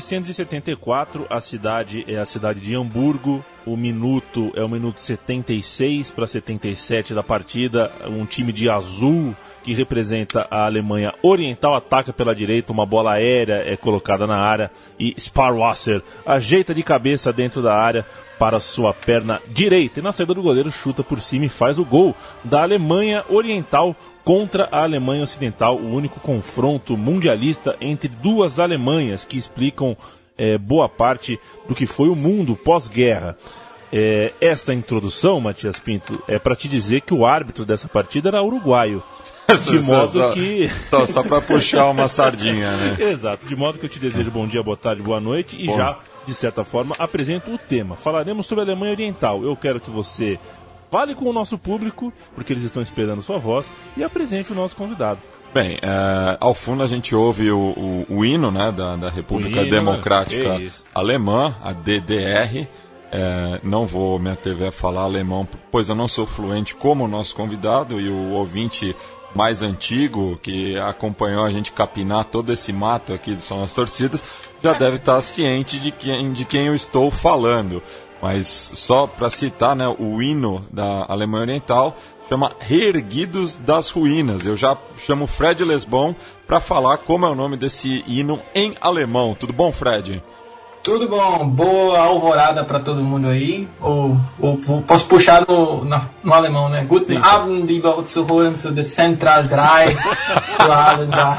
[0.00, 6.26] 1974, a cidade é a cidade de Hamburgo, o minuto é o minuto 76 para
[6.26, 7.90] 77 da partida.
[8.06, 13.62] Um time de azul que representa a Alemanha Oriental ataca pela direita, uma bola aérea
[13.64, 18.04] é colocada na área e Sparwasser ajeita de cabeça dentro da área
[18.38, 20.00] para sua perna direita.
[20.00, 23.94] E na saída do goleiro chuta por cima e faz o gol da Alemanha Oriental
[24.24, 29.96] contra a Alemanha Ocidental, o único confronto mundialista entre duas Alemanhas que explicam
[30.40, 33.36] é, boa parte do que foi o mundo pós-guerra.
[33.92, 38.42] É, esta introdução, Matias Pinto, é para te dizer que o árbitro dessa partida era
[38.42, 39.02] uruguaio.
[39.68, 40.68] De modo só, que.
[40.88, 42.96] Só, só para puxar uma sardinha, né?
[43.10, 45.76] Exato, de modo que eu te desejo bom dia, boa tarde, boa noite e Bom.
[45.76, 47.96] já, de certa forma, apresento o tema.
[47.96, 49.42] Falaremos sobre a Alemanha Oriental.
[49.42, 50.38] Eu quero que você
[50.88, 54.76] fale com o nosso público, porque eles estão esperando sua voz, e apresente o nosso
[54.76, 55.20] convidado.
[55.52, 59.62] Bem, é, ao fundo a gente ouve o, o, o hino né, da, da República
[59.62, 60.80] hino, Democrática isso.
[60.94, 62.68] Alemã, a DDR.
[63.12, 67.08] É, não vou me atrever a falar alemão, pois eu não sou fluente como o
[67.08, 68.94] nosso convidado e o ouvinte
[69.34, 74.22] mais antigo que acompanhou a gente capinar todo esse mato aqui do Som das Torcidas
[74.62, 77.82] já deve estar ciente de quem, de quem eu estou falando.
[78.22, 81.96] Mas só para citar, né, o hino da Alemanha Oriental
[82.28, 84.46] chama Reerguidos das Ruínas.
[84.46, 86.14] Eu já chamo Fred Lesbon
[86.46, 89.34] para falar como é o nome desse hino em alemão.
[89.34, 90.22] Tudo bom, Fred?
[90.82, 93.68] Tudo bom, boa alvorada pra todo mundo aí.
[93.82, 96.84] Ou, ou- ou posso puxar no, na- no alemão, né?
[96.88, 99.94] Guten Abend, lieber Zuhörer zu der Central 3.
[100.56, 101.36] zu Abend da.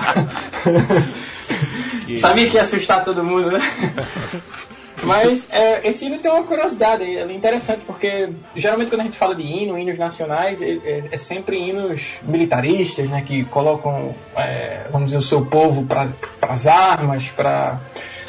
[2.20, 3.60] Sabia que ia assustar todo mundo, né?
[5.04, 9.34] Mas é, esse hino tem uma curiosidade, é interessante porque geralmente quando a gente fala
[9.34, 15.08] de hino, hinos nacionais, é, é- é sempre hinos militaristas, né, que colocam, é, vamos
[15.08, 16.10] dizer, o seu povo para
[16.44, 17.80] as armas, para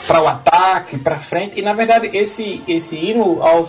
[0.08, 1.58] o ataque, para frente.
[1.58, 3.68] E na verdade esse esse hino ao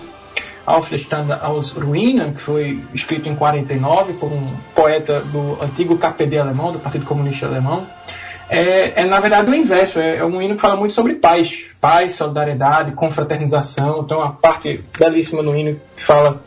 [0.65, 6.71] Aufstand aus Ruinen, que foi escrito em 49 por um poeta do antigo KPD alemão,
[6.71, 7.85] do Partido Comunista Alemão,
[8.59, 11.65] é, é, na verdade o inverso, é, é um hino que fala muito sobre paz,
[11.81, 14.03] paz, solidariedade, confraternização.
[14.03, 16.41] Tem uma parte belíssima no hino que fala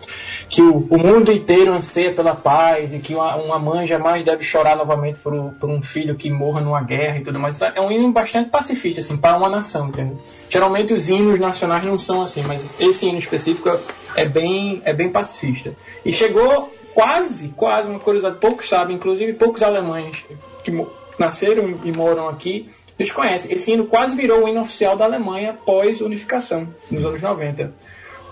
[0.49, 4.45] que o, o mundo inteiro anseia pela paz e que uma, uma mãe jamais deve
[4.45, 7.57] chorar novamente por, um- por um filho que morra numa guerra e tudo mais.
[7.57, 10.19] Então, é um hino bastante pacifista, assim, para uma nação, entendeu?
[10.49, 13.69] Geralmente os hinos nacionais não são assim, mas esse hino específico
[14.15, 15.73] é bem, é bem pacifista.
[16.05, 20.25] E chegou quase, quase uma curiosidade, poucos sabem, inclusive poucos alemães
[20.63, 20.71] que
[21.19, 22.69] nasceram e moram aqui,
[22.99, 23.53] eles conhecem.
[23.53, 27.75] Esse hino quase virou o hino oficial da Alemanha pós-unificação, nos anos 90.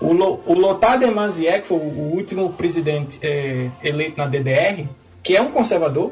[0.01, 4.87] O, Lo, o Lothar de Maizière, que foi o, último presidente eh, eleito na DDR,
[5.23, 6.11] que é um conservador,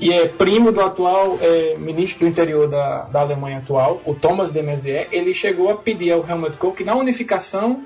[0.00, 4.50] e é primo do atual eh, ministro do interior da, da Alemanha atual, o Thomas
[4.50, 7.84] de Maizière, ele chegou a pedir ao Helmut Kohl que na unificação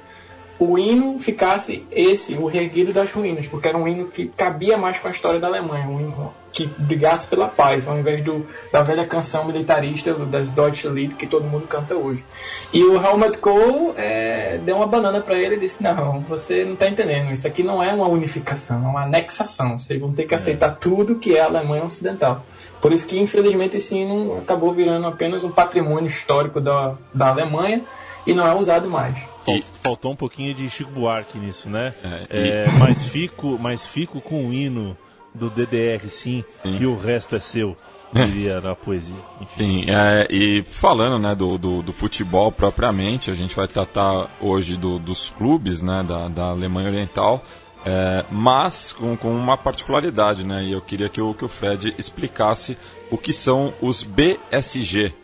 [0.58, 4.98] o hino ficasse esse, o Reerguido das Ruínas, porque era um hino que cabia mais
[4.98, 8.82] com a história da Alemanha, um hino que brigasse pela paz, ao invés do, da
[8.82, 12.24] velha canção militarista das Deutsche Lied que todo mundo canta hoje.
[12.72, 16.72] E o Helmut Kohl eh, deu uma banana para ele e disse: Não, você não
[16.72, 19.78] está entendendo, isso aqui não é uma unificação, é uma anexação.
[19.78, 22.42] Vocês vão ter que aceitar tudo que é a Alemanha Ocidental.
[22.80, 27.82] Por isso que, infelizmente, esse hino acabou virando apenas um patrimônio histórico da, da Alemanha
[28.26, 29.14] e não é usado mais.
[29.44, 31.94] Fal- Faltou um pouquinho de Chico Buarque nisso, né?
[32.30, 34.96] É, É, mas, fico, mas fico com o hino
[35.36, 36.78] do DDR, sim, Sim.
[36.80, 37.76] e o resto é seu,
[38.12, 39.14] diria na poesia.
[39.40, 39.84] Enfim.
[39.84, 44.76] Sim, é, e falando né, do, do, do futebol propriamente, a gente vai tratar hoje
[44.76, 47.44] do- dos clubes né, da, da Alemanha Oriental,
[47.84, 50.64] é, mas com, com uma particularidade, né?
[50.64, 52.76] E eu queria que o, que o Fred explicasse
[53.12, 55.14] o que são os BSG.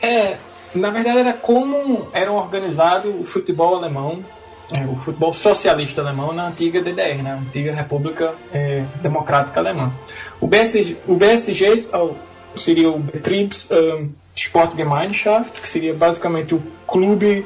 [0.00, 0.36] É,
[0.74, 4.24] na verdade era como era organizado o futebol alemão,
[4.72, 9.92] é, o futebol socialista alemão na antiga DDR, na antiga República é, Democrática Alemã.
[10.40, 12.10] O BSG, o BSG ó,
[12.54, 17.44] seria o Betriebs ähm, Sportgemeinschaft, que seria basicamente o clube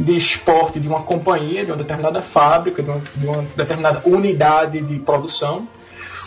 [0.00, 4.80] de esporte de uma companhia, de uma determinada fábrica, de uma, de uma determinada unidade
[4.80, 5.68] de produção,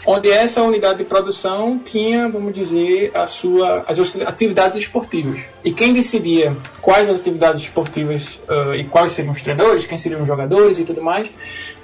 [0.06, 5.42] onde essa unidade de produção tinha, vamos dizer, a sua, as suas atividades esportivas.
[5.64, 10.22] E quem decidia quais as atividades esportivas uh, e quais seriam os treinadores, quem seriam
[10.22, 11.30] os jogadores e tudo mais,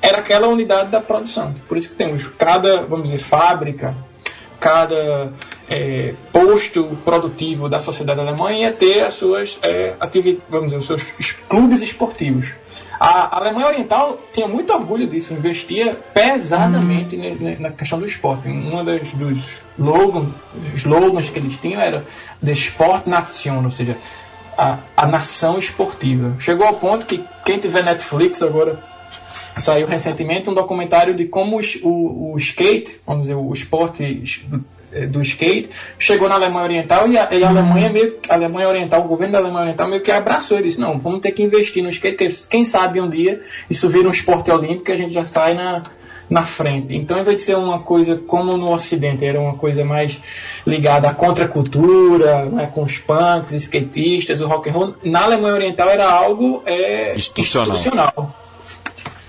[0.02, 1.54] era aquela unidade da produção.
[1.68, 3.96] Por isso que temos cada, vamos dizer, fábrica,
[4.60, 5.32] cada
[5.70, 10.86] é, posto produtivo da sociedade alemã ia ter as suas é, atividades, vamos dizer, os
[10.86, 12.54] seus clubes esportivos.
[13.00, 17.58] A Alemanha Oriental tinha muito orgulho disso, investia pesadamente hum.
[17.60, 18.48] na questão do esporte.
[18.48, 20.34] Um dos, dos slogans,
[20.76, 22.06] slogans que eles tinham era
[22.44, 23.98] The Sport Nation, ou seja,
[24.58, 26.36] a, a nação esportiva.
[26.40, 28.80] Chegou ao ponto que quem tiver Netflix agora
[29.58, 34.24] saiu recentemente um documentário de como o, o skate, vamos dizer, o esporte
[35.10, 35.70] do skate,
[36.00, 39.34] chegou na Alemanha Oriental e a, e a Alemanha meio, a Alemanha Oriental, o governo
[39.34, 42.18] da Alemanha Oriental meio que abraçou e disse, não, vamos ter que investir no skate,
[42.18, 45.54] porque quem sabe um dia isso vira um esporte olímpico e a gente já sai
[45.54, 45.84] na,
[46.30, 46.96] na frente.
[46.96, 50.20] Então, ao invés de ser uma coisa como no Ocidente, era uma coisa mais
[50.66, 55.90] ligada à contracultura, né, com os punks, skatistas, o rock and roll, na Alemanha Oriental
[55.90, 57.72] era algo é, institucional.
[57.72, 58.47] institucional.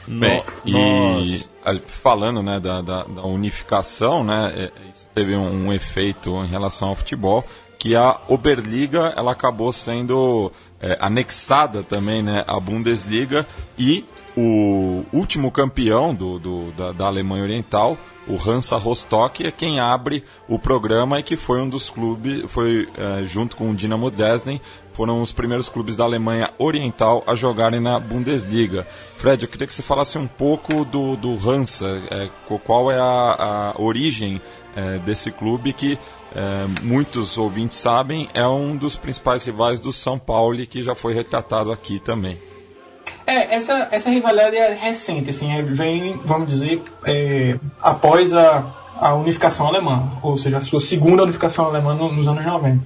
[0.08, 1.44] Bem, e
[1.87, 6.88] falando né, da, da, da unificação, né, é, isso teve um, um, efeito em relação
[6.88, 7.44] ao futebol,
[7.78, 10.50] que a Oberliga ela acabou sendo
[10.81, 13.46] é, anexada também né, à Bundesliga
[13.78, 14.05] e
[14.37, 20.22] o último campeão do, do da, da, Alemanha Oriental, o Hansa Rostock, é quem abre
[20.49, 24.61] o programa e que foi um dos clubes, foi é, junto com o Dinamo Dresden,
[24.99, 28.85] foram os primeiros clubes da Alemanha Oriental a jogarem na Bundesliga.
[29.17, 32.29] Fred, eu queria que você falasse um pouco do, do Hansa, é,
[32.65, 34.43] qual é a, a origem
[34.75, 35.97] é, desse clube que
[36.35, 41.15] é, muitos ouvintes sabem, é um dos principais rivais do São Paulo, que já foi
[41.15, 42.37] retratado aqui também.
[43.25, 48.67] É, essa, essa rivalidade é recente, assim, é, vem, vamos dizer, é, após a,
[49.00, 52.83] a unificação alemã, ou seja, a sua segunda unificação alemã nos anos 90.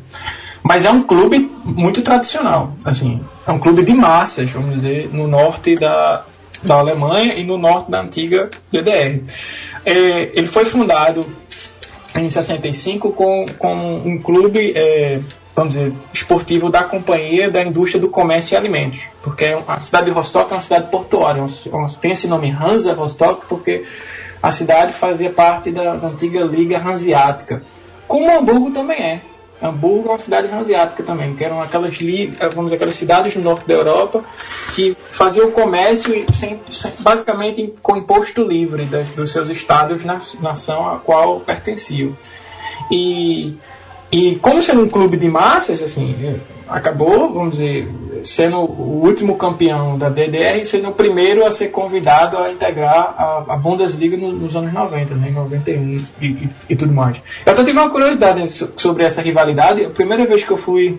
[0.62, 5.26] Mas é um clube muito tradicional, assim, é um clube de massas, vamos dizer, no
[5.26, 6.24] norte da,
[6.62, 9.22] da Alemanha e no norte da antiga DDR.
[9.84, 11.26] É, ele foi fundado
[12.16, 15.20] em 65 com, com um clube, é,
[15.56, 20.12] vamos dizer, esportivo da companhia da indústria do comércio e alimentos, porque a cidade de
[20.12, 21.44] Rostock é uma cidade portuária,
[22.00, 23.84] tem esse nome Hansa Rostock porque
[24.40, 27.62] a cidade fazia parte da, da antiga Liga Hanseática,
[28.06, 29.31] como Hamburgo também é.
[29.62, 33.66] Hamburgo é uma cidade hanseática também, que eram aquelas, vamos dizer, aquelas cidades no norte
[33.66, 34.24] da Europa
[34.74, 40.88] que faziam comércio sem, sem, basicamente com imposto livre das, dos seus estados na nação
[40.88, 42.16] a qual pertenciam.
[42.90, 43.54] E,
[44.12, 46.38] e como sendo um clube de massas, assim,
[46.68, 47.90] acabou, vamos dizer,
[48.22, 53.44] sendo o último campeão da DDR, sendo o primeiro a ser convidado a integrar a,
[53.48, 57.22] a Bundesliga no, nos anos 90, né, em 91 e, e, e tudo mais.
[57.46, 59.82] Eu até tive uma curiosidade sobre essa rivalidade.
[59.82, 60.98] A primeira vez que eu fui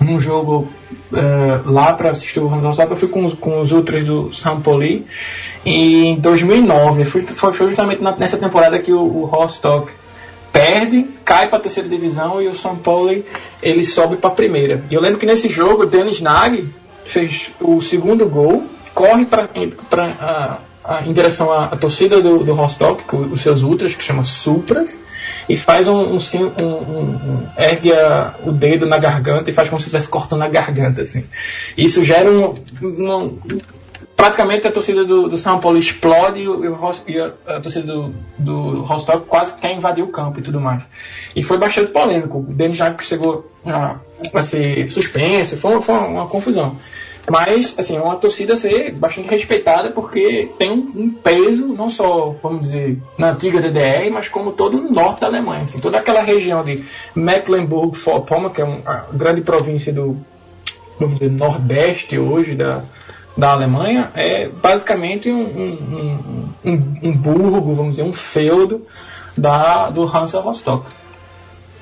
[0.00, 0.68] num jogo
[1.12, 4.30] uh, lá para assistir o Hansa eu fui com com os Ultras do
[4.62, 4.84] Paulo
[5.66, 7.04] em 2009.
[7.04, 9.90] Fui, foi justamente nessa temporada que o, o Rostock
[10.52, 13.22] perde, cai para a terceira divisão e o São Paulo
[13.62, 14.84] ele sobe para a primeira.
[14.90, 16.68] E eu lembro que nesse jogo o Denis Nag
[17.04, 18.64] fez o segundo gol,
[18.94, 19.48] corre para
[21.04, 25.04] em direção à, à torcida do, do Rostock, os seus ultras, que chama Supras,
[25.48, 27.90] e faz um, um, um, um, ergue
[28.44, 31.24] o dedo na garganta e faz como se estivesse cortando a garganta, assim.
[31.76, 32.54] Isso gera um,
[34.18, 38.12] praticamente a torcida do, do São Paulo explode e, o, e a, a, torcida do,
[38.36, 38.84] do
[39.28, 40.82] quase quer invadir o campo e tudo mais.
[41.36, 42.38] E foi bastante polêmico.
[42.38, 43.94] O Denis Jacques chegou a,
[44.34, 46.74] a ser suspenso, foi, foi uma, confusão.
[47.30, 52.34] Mas, assim, é uma torcida ser bastante respeitada porque tem um, um, peso, não só,
[52.42, 55.62] vamos dizer, na antiga DDR, mas como todo o norte da Alemanha.
[55.62, 56.82] Assim, toda aquela região de
[57.14, 60.16] Mecklenburg-Vorpommern, que é uma grande província do,
[60.98, 62.82] vamos dizer, nordeste hoje da,
[63.38, 68.84] da Alemanha é basicamente um, um, um, um burgo, vamos dizer, um feudo
[69.36, 70.88] da, do Hansa Rostock.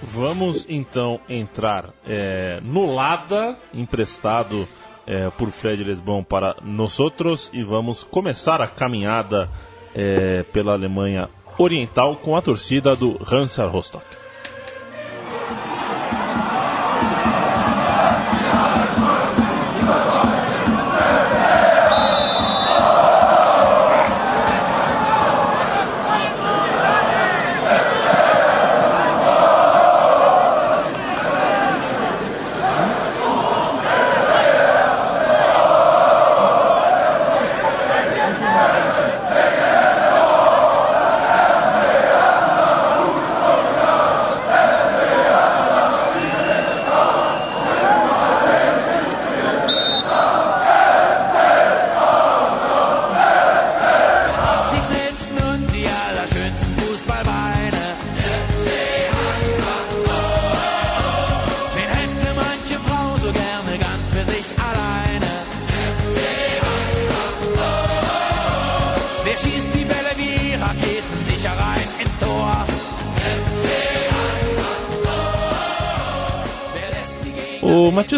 [0.03, 4.69] Vamos então entrar é, no Lada, emprestado
[5.07, 9.49] é, por Fred Lesbão para nós outros, e vamos começar a caminhada
[9.95, 14.05] é, pela Alemanha Oriental com a torcida do Hansa Rostock.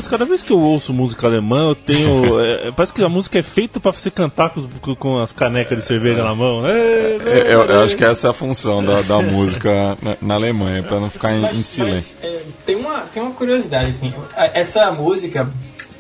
[0.09, 2.41] Cada vez que eu ouço música alemã, eu tenho.
[2.43, 5.79] é, parece que a música é feita pra você cantar com, os- com as canecas
[5.79, 6.71] de cerveja na mão, né?
[6.73, 10.83] É, Eu, eu acho que essa é a função da, da música na, na Alemanha,
[10.83, 12.17] para não ficar em, Mas- em silêncio.
[12.23, 14.13] mas, é, tem, uma, tem uma curiosidade, assim.
[14.37, 15.49] a- Essa música,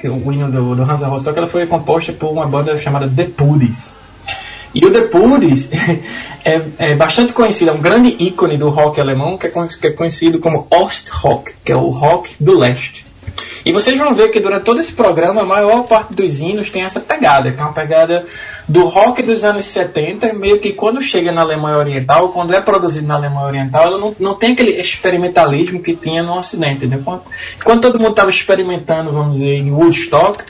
[0.01, 3.09] que é o hino do, do Hansa Rostock, ela foi composta por uma banda chamada
[3.09, 3.97] The Pudies.
[4.75, 5.71] E o The Pudies
[6.45, 9.91] é, é bastante conhecido, é um grande ícone do rock alemão, que é, que é
[9.91, 13.08] conhecido como Ostrock, que é o rock do leste.
[13.65, 16.83] E vocês vão ver que durante todo esse programa, a maior parte dos hinos tem
[16.83, 18.25] essa pegada, que é uma pegada
[18.67, 23.07] do rock dos anos 70, meio que quando chega na Alemanha Oriental, quando é produzido
[23.07, 26.87] na Alemanha Oriental, ela não, não tem aquele experimentalismo que tinha no Ocidente.
[26.87, 27.01] Né?
[27.05, 27.23] Quando,
[27.63, 30.45] quando todo mundo estava experimentando, vamos dizer, em Woodstock,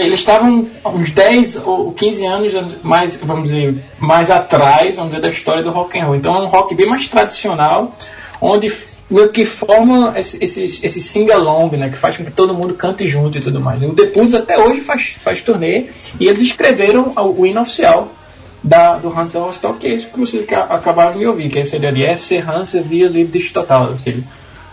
[0.00, 5.28] eles estavam uns 10 ou 15 anos mais, vamos dizer, mais atrás, vamos dizer, da
[5.28, 6.16] história do rock and roll.
[6.16, 7.96] Então é um rock bem mais tradicional,
[8.40, 8.68] onde
[9.10, 13.06] meio que forma esse, esse, esse sing-along, né, que faz com que todo mundo cante
[13.06, 13.82] junto e tudo mais.
[13.82, 15.86] O The até hoje faz, faz turnê
[16.18, 18.12] e eles escreveram o, hino oficial
[18.62, 21.62] da, do Hansa Rostock, que é isso que vocês ca- acabaram de ouvir, que é
[21.62, 24.22] esse ali, FC Hansa via Liebes Total, ou seja,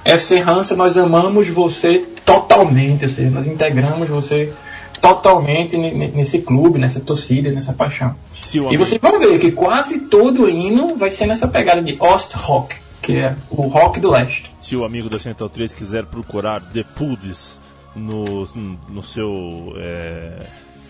[0.03, 4.51] FC Hansa, nós amamos você totalmente, ou seja, nós integramos você
[4.99, 8.15] totalmente ne- ne- nesse clube, nessa torcida, nessa paixão.
[8.59, 11.95] O E vocês vão ver que quase todo o hino vai ser nessa pegada de
[11.99, 14.51] Ostrock, que é o rock do leste.
[14.61, 17.59] Se o amigo da Central 3 quiser procurar The Puds
[17.95, 18.47] no,
[18.89, 20.45] no seu, é,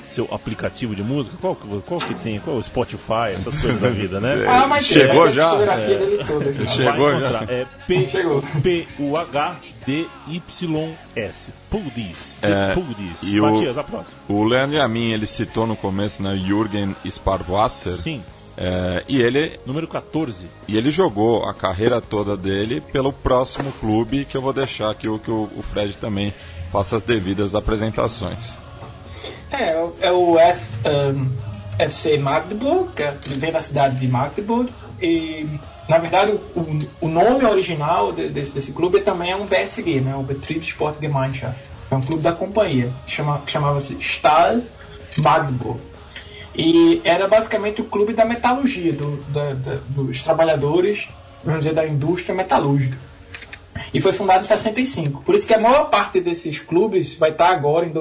[0.09, 2.39] seu aplicativo de música, qual, que- qual que tem?
[2.39, 4.45] Qual é o Spotify, essas coisas da vida, né?
[4.47, 5.55] Ah, mas Chegou é a já?
[5.75, 6.65] dele toda, já.
[6.67, 7.17] Chegou Vai já?
[7.29, 7.49] encontrar.
[7.51, 8.41] É P, Chegou.
[10.23, 11.49] P-U-H-D-Y-S.
[11.69, 12.37] Puldis.
[12.41, 13.23] É, The Puldis.
[13.23, 14.15] e o- Matias, a próxima.
[14.29, 17.93] O Leandro Yamin, ele citou no começo, né, Jürgen Sparwasser.
[17.93, 18.23] Sim,
[18.55, 20.45] É, e, ele, número 14.
[20.67, 25.07] e ele jogou a carreira toda dele pelo próximo clube, que eu vou deixar aqui
[25.07, 26.31] o que o, o Fred também
[26.71, 28.59] faça as devidas apresentações.
[29.51, 31.29] É, é o- é S, um,
[31.79, 34.71] FC Magdeburg, que é- vem da cidade de Magdeburg.
[35.01, 35.47] E,
[35.89, 40.15] na verdade, o, o nome original de- desse, desse clube também é um BSG, né,
[40.15, 41.59] o Betriebssportgemeinschaft.
[41.91, 44.61] É um clube da companhia, que, chama, que chamava-se Stahl
[45.17, 45.79] Magdeburg.
[46.55, 51.09] E era basicamente o clube da metalurgia, do, da- da- dos trabalhadores,
[51.43, 52.97] vamos dizer, da indústria metalúrgica.
[53.93, 55.21] E foi fundado em 65.
[55.23, 57.91] Por isso que a maior parte desses clubes vai estar agora em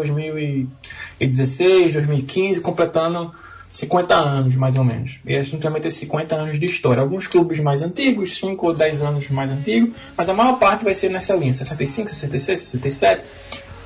[1.21, 3.33] 2016, 2015, completando
[3.71, 5.19] 50 anos, mais ou menos.
[5.25, 7.01] E a gente também tem 50 anos de história.
[7.03, 10.95] Alguns clubes mais antigos, 5 ou 10 anos mais antigos, mas a maior parte vai
[10.95, 13.25] ser nessa linha, 65, 66, 67.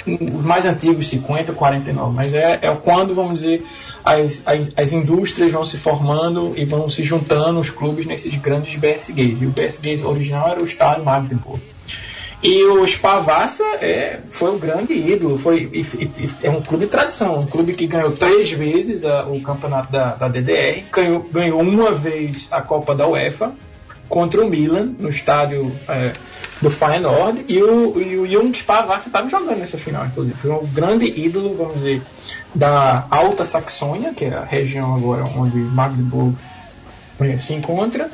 [0.07, 2.15] Os mais antigos, 50, 49.
[2.15, 3.65] Mas é, é quando, vamos dizer,
[4.05, 8.77] as, as, as indústrias vão se formando e vão se juntando os clubes nesses grandes
[8.77, 9.43] BSGs.
[9.43, 11.61] E o BSG original era o Stade Magdeburg.
[12.43, 16.91] E o Spavassa é, foi um grande ídolo, foi, e- e- é um clube de
[16.91, 21.61] tradição, um clube que ganhou três vezes a- o campeonato da, da DDR, ganhou, ganhou
[21.61, 23.53] uma vez a Copa da UEFA
[24.09, 26.13] contra o Milan no estádio é,
[26.61, 30.37] do Feyenoord e o, e o Jung Spavassa estava jogando nessa final, inclusive.
[30.37, 32.03] Foi um grande ídolo, vamos dizer,
[32.55, 36.37] da Alta Saxônia, que é a região agora onde Magdeburg
[37.21, 38.11] eh, se encontra.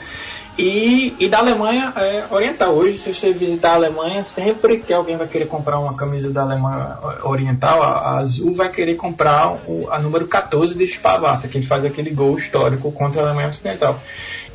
[0.59, 2.75] E, e da Alemanha é, Oriental.
[2.75, 6.43] Hoje, se você visitar a Alemanha, sempre que alguém vai querer comprar uma camisa da
[6.43, 11.57] Alemanha Oriental, a, a azul vai querer comprar o, a número 14 de Spavassa, que
[11.57, 13.99] ele faz aquele gol histórico contra a Alemanha Ocidental.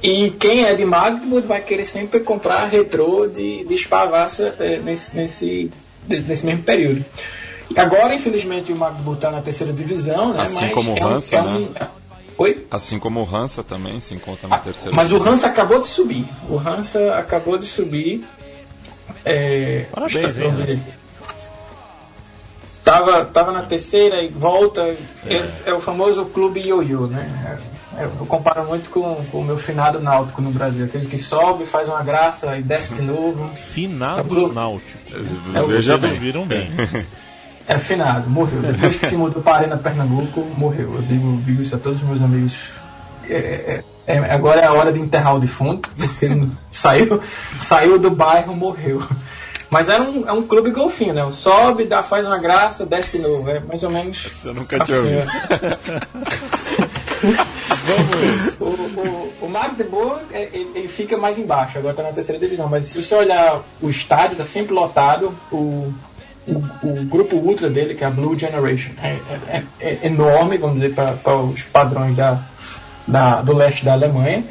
[0.01, 5.15] E quem é de Magdeburg vai querer sempre comprar retrô de, de Spavassa é, nesse,
[5.15, 5.71] nesse,
[6.07, 7.03] nesse mesmo período.
[7.69, 10.41] E agora, infelizmente, o Magdeburg está na terceira divisão, né?
[10.43, 11.69] Assim mas como o é um- Hansa, é um-
[12.37, 12.67] Oi?
[12.69, 14.95] Assim como o Hansa também se encontra na Ah, terceira.
[14.95, 16.25] Mas o Hansa acabou de subir.
[16.47, 18.23] O Hansa acabou de subir.
[19.25, 20.79] É, está- hein, vamos dizer,
[22.83, 24.95] tava, tava na terceira e volta.
[25.25, 27.59] É, é o famoso clube ioiô, né?
[27.97, 30.85] É, Eu comparo muito com, com o meu finado náutico no Brasil.
[30.85, 33.49] Aquele que sobe, faz uma graça e desce de novo.
[33.55, 34.55] Finado É o clube.
[34.55, 34.99] Náutico.
[35.53, 36.11] É o- Veja Vocês bem.
[36.13, 36.69] ouviram bem.
[37.67, 38.61] É finado, morreu.
[38.61, 40.95] Depois que se mudou para Arena Pernambuco, morreu.
[40.95, 42.69] Eu digo, digo isso a todos os meus amigos.
[43.29, 47.19] É, é, é, agora é a hora de enterrar o defunto, porque ele saiu,
[47.59, 49.03] saiu do bairro, morreu.
[49.69, 51.27] Mas era um, é um clube golfinho, né?
[51.33, 53.49] Sobe, dá, faz uma graça, desce de novo.
[53.49, 54.17] É mais ou menos.
[54.31, 55.97] Você nunca tinha assim,
[57.91, 58.57] ouvido.
[58.59, 62.67] o, o, o Magdeburg, é, ele, fica mais embaixo, agora está na terceira divisão.
[62.67, 65.33] Mas se você olhar o estádio, está sempre lotado.
[65.51, 65.93] O,
[66.47, 70.79] o, o grupo ultra dele, que é a Blue Generation, é, é- é enorme, vamos
[70.79, 72.41] dizer, para os padrões da,
[73.07, 74.43] da, do leste da Alemanha.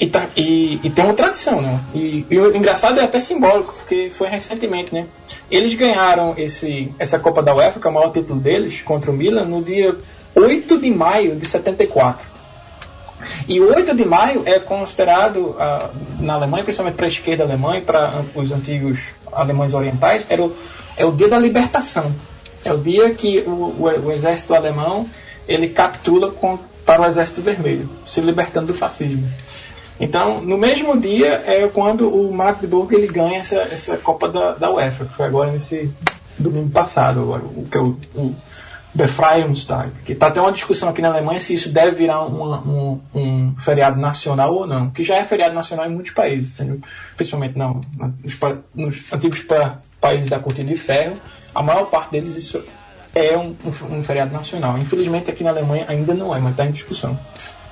[0.00, 1.78] E, tá, e, e, tem uma tradição, né?
[1.94, 5.06] E, e, o engraçado é até simbólico, porque foi recentemente, né?
[5.48, 9.14] Eles ganharam esse, essa Copa da UEFA, que é o maior título deles, contra o
[9.14, 9.94] Milan, no dia
[10.34, 12.33] 8 de maio de 74.
[13.48, 17.76] E o 8 de maio é considerado, uh, na Alemanha, principalmente para a esquerda alemã
[17.76, 19.00] e para os antigos
[19.32, 20.54] alemães orientais, era o,
[20.96, 22.12] é o dia da libertação.
[22.64, 25.08] É o dia que o, o, o exército alemão
[25.46, 29.30] ele captura com, para o exército vermelho, se libertando do fascismo.
[30.00, 34.70] Então, no mesmo dia é quando o Magdeburg ele ganha essa, essa Copa da, da
[34.70, 35.92] UEFA, que foi agora nesse
[36.38, 38.34] domingo passado, agora, o, o
[38.94, 43.00] Befreiungstag, que está até uma discussão aqui na Alemanha se isso deve virar uma, um,
[43.12, 46.80] um, feriado nacional ou não, que já é feriado nacional em muitos países, entendeu?
[47.16, 47.80] principalmente não,
[48.22, 48.38] nos,
[48.72, 51.16] nos antigos pa, países da cortina de ferro,
[51.52, 52.62] a maior parte deles isso
[53.12, 54.78] é um, um, um feriado nacional.
[54.78, 57.18] Infelizmente aqui na Alemanha ainda não é, mas está em discussão.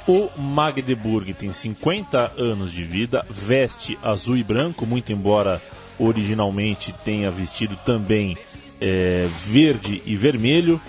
[0.09, 5.62] O Magdeburg tem 50 anos de vida, veste azul e branco, muito embora
[5.99, 8.37] originalmente tenha vestido também
[8.81, 10.81] é, verde e vermelho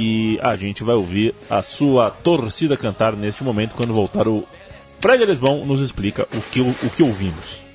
[0.00, 4.46] e a gente vai ouvir a sua torcida cantar neste momento quando voltar o
[4.98, 7.69] Fred Lesbão nos explica o que, o que ouvimos.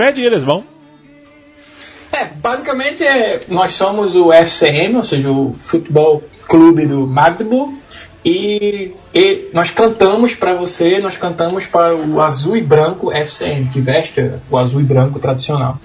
[0.00, 0.64] Fred e eles vão.
[2.10, 7.76] É, basicamente é, nós somos o FCM, ou seja, o Futebol Clube do Magdeburg,
[8.24, 13.78] e, e nós cantamos para você, nós cantamos para o azul e branco FCM, que
[13.78, 15.78] veste o azul e branco tradicional.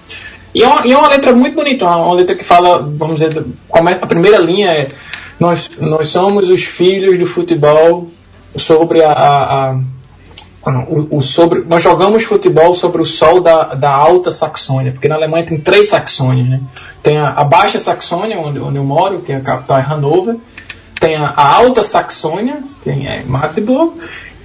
[0.54, 3.44] E é uma, e é uma letra muito bonita, uma letra que fala, vamos dizer,
[3.68, 4.92] começa, a primeira linha é
[5.38, 8.08] nós, nós somos os filhos do futebol
[8.56, 9.80] sobre a, a
[10.66, 15.14] o, o, sobre, nós jogamos futebol sobre o sol da, da Alta Saxônia, porque na
[15.14, 16.48] Alemanha tem três Saxônias.
[16.48, 16.60] Né?
[17.02, 20.36] Tem a, a Baixa Saxônia, onde, onde eu moro, que é a capital é Hannover.
[20.98, 23.92] Tem a, a Alta Saxônia, que é Magdeburg.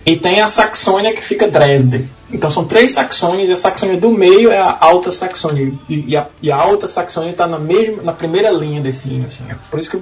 [0.06, 2.08] E tem a Saxônia que fica Dresden.
[2.32, 5.74] Então são três Saxônias e a Saxônia do meio é a Alta Saxônia.
[5.90, 9.26] E, e, a, e a, Alta Saxônia está na, mesma, na primeira linha desse hino.
[9.26, 10.02] Assim, é por isso que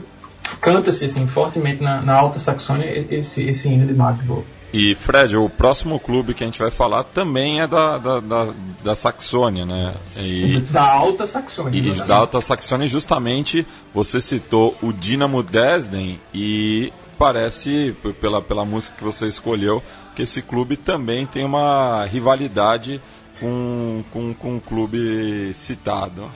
[0.59, 4.43] canta-se assim, fortemente na, na Alta Saxônia esse, esse hino de Magdeburg.
[4.71, 8.53] E Fred, o próximo clube que a gente vai falar também é da, da, da,
[8.83, 9.95] da Saxônia, né?
[10.17, 11.79] E, da Alta Saxônia.
[11.79, 18.95] E da Alta Saxônia, justamente, você citou o Dinamo Dresden e parece, pela, pela música
[18.95, 19.83] que você escolheu,
[20.15, 23.01] que esse clube também tem uma rivalidade
[23.39, 26.29] com, com, com um clube citado.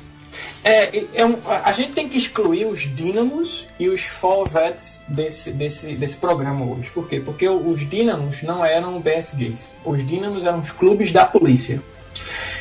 [0.63, 5.93] É, é um, a gente tem que excluir os dínamos e os Forvets desse, desse,
[5.96, 6.89] desse programa hoje.
[6.89, 7.19] Por quê?
[7.19, 9.76] Porque os dínamos não eram BSGs.
[9.84, 11.82] Os dínamos eram os clubes da polícia.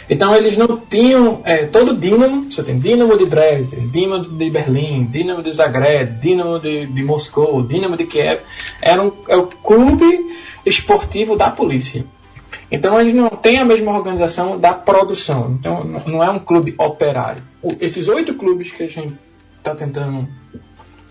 [0.08, 1.40] Então eles não tinham.
[1.44, 6.58] É, todo Dínamo, você tem Dínamo de Dresden, Dínamo de Berlim, Dínamo de Zagreb, Dínamo
[6.58, 8.40] de, de Moscou, Dínamo de Kiev.
[8.80, 10.06] Era um, é o clube
[10.66, 12.04] esportivo da polícia.
[12.72, 15.58] Então eles não têm a mesma organização da produção.
[15.60, 17.42] Então não é um clube operário.
[17.78, 19.12] Esses oito clubes que a gente
[19.58, 20.26] está tentando,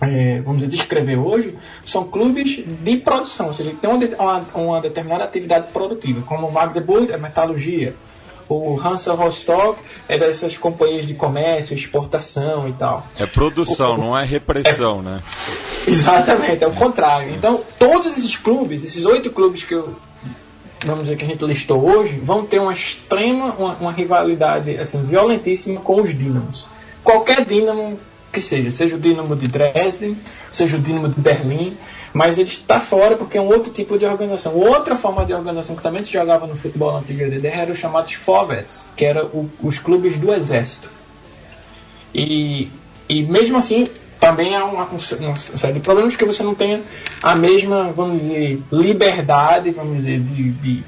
[0.01, 5.23] é, vamos dizer, descrever hoje, são clubes de produção, ou seja, tem uma, uma, determinada
[5.23, 7.95] atividade produtiva, como o Magdeburg, a metalurgia,
[8.49, 13.05] o Hansa Rostock é dessas companhias de comércio, exportação e tal.
[13.17, 15.21] É produção, o, não é repressão, é, né?
[15.87, 17.33] Exatamente, é o contrário.
[17.33, 19.95] Então, todos esses clubes, esses oito clubes que eu
[20.85, 25.03] vamos dizer, que a gente listou hoje, vão ter uma extrema, uma, uma rivalidade assim,
[25.03, 26.67] violentíssima com os Dínamos.
[27.03, 27.99] Qualquer Dínamo
[28.31, 30.17] que seja, seja o Dínamo de Dresden,
[30.51, 31.77] seja o Dínamo de Berlim,
[32.13, 34.55] mas ele está fora porque é um outro tipo de organização.
[34.55, 37.79] Outra forma de organização que também se jogava no futebol na antiga DDR eram os
[37.79, 40.89] chamados Vorwärts, que eram os clubes do exército.
[42.13, 42.69] E,
[43.07, 43.87] e mesmo assim,
[44.21, 46.83] também há uma, uma série de problemas que você não tem
[47.23, 50.83] a mesma, vamos dizer, liberdade, vamos dizer, de, de,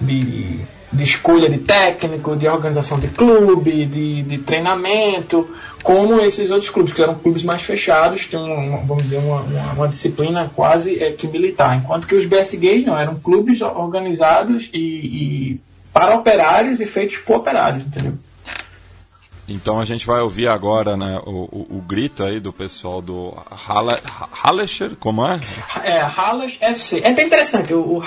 [0.00, 0.60] de,
[0.92, 5.48] de escolha de técnico, de organização de clube, de, de treinamento,
[5.84, 9.72] como esses outros clubes, que eram clubes mais fechados, tinham, uma, vamos dizer, uma, uma,
[9.74, 11.76] uma disciplina quase é, que militar.
[11.76, 15.60] Enquanto que os BSGs não, eram clubes organizados e, e
[15.92, 18.14] para operários e feitos por operários, entendeu?
[19.48, 23.34] Então a gente vai ouvir agora né, o, o, o grito aí do pessoal do
[24.32, 25.38] Hallescher, como é?
[25.84, 27.00] É, Halles FC.
[27.00, 28.02] É até interessante, o, o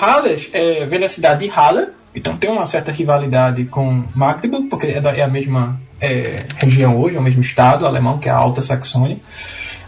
[0.52, 5.00] é, vem da cidade de Halle, então tem uma certa rivalidade com Magdeburg, porque é,
[5.00, 8.36] da, é a mesma é, região hoje, é o mesmo estado alemão, que é a
[8.36, 9.18] Alta Saxônia.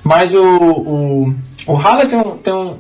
[0.04, 1.34] Mas o, o,
[1.66, 2.78] o Halle tem um, tem um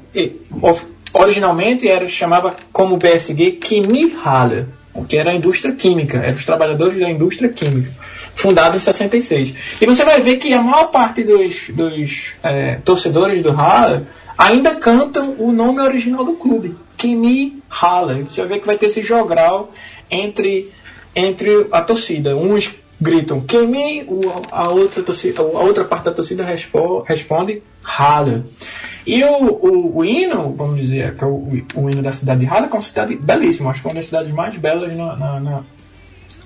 [1.12, 4.66] originalmente era chamava como BSG Chemiehalle,
[5.08, 7.90] que era a indústria química, eram os trabalhadores da indústria química
[8.40, 9.54] fundado em 66.
[9.80, 14.74] E você vai ver que a maior parte dos, dos é, torcedores do Halle ainda
[14.74, 18.24] cantam o nome original do clube, Kimi Halle.
[18.24, 19.70] Você vai ver que vai ter esse jogral
[20.10, 20.70] entre,
[21.14, 22.36] entre a torcida.
[22.36, 24.06] Uns gritam Kimi,
[24.50, 28.44] a outra, torcida, a outra parte da torcida responde, responde Halle.
[29.06, 32.46] E o, o, o, hino, vamos dizer, que é o, o, hino da cidade de
[32.46, 35.40] Halle, é uma cidade belíssima, acho que é uma das cidades mais belas na, na,
[35.40, 35.62] na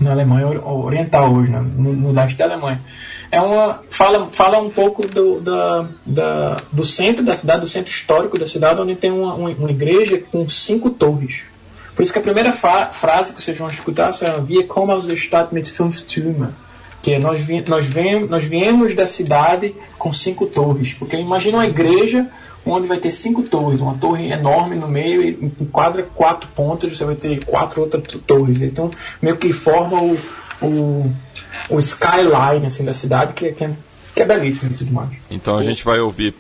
[0.00, 1.60] na Alemanha Oriental hoje, né?
[1.60, 2.80] no, no leste da Alemanha.
[3.30, 7.90] É uma fala, fala um pouco do, da, da, do centro da cidade, do centro
[7.90, 11.42] histórico da cidade, onde tem uma, uma igreja com cinco torres.
[11.94, 15.16] Por isso que a primeira frase que vocês vão escutar será Wir kommen aus der
[15.16, 16.50] Stadt mit fünf Türmen.
[17.00, 20.92] Que é nós, vi nós, vem, nós viemos da cidade com cinco torres.
[20.92, 22.28] Porque imagina uma igreja
[22.66, 27.04] onde vai ter cinco torres, uma torre enorme no meio e enquadra quatro pontos, você
[27.04, 28.60] vai ter quatro outras torres.
[28.62, 30.18] Então, meio que forma o,
[30.62, 31.12] o,
[31.70, 33.70] o skyline assim, da cidade, que, que, é,
[34.14, 35.10] que é belíssimo e tudo mais.
[35.30, 36.34] Então a gente vai ouvir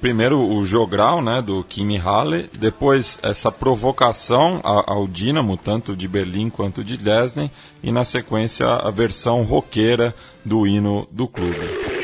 [0.00, 6.48] primeiro o jogral né, do Kimi Halle, depois essa provocação ao Dínamo, tanto de Berlim
[6.48, 7.50] quanto de Dresden,
[7.82, 11.95] e na sequência a versão roqueira do hino do clube.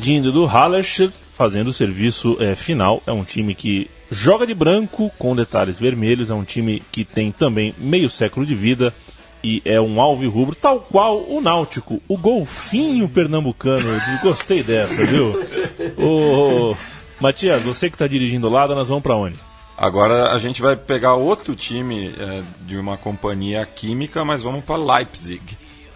[0.00, 3.02] Despedindo do Hallerscher, fazendo o serviço é, final.
[3.06, 6.30] É um time que joga de branco com detalhes vermelhos.
[6.30, 8.94] É um time que tem também meio século de vida
[9.44, 14.00] e é um alvo rubro, tal qual o Náutico, o golfinho pernambucano.
[14.22, 15.34] Gostei dessa, viu?
[16.02, 16.74] Ô,
[17.20, 19.36] Matias, você que está dirigindo lá, nós vamos para onde?
[19.76, 24.76] Agora a gente vai pegar outro time é, de uma companhia química, mas vamos para
[24.76, 25.42] Leipzig,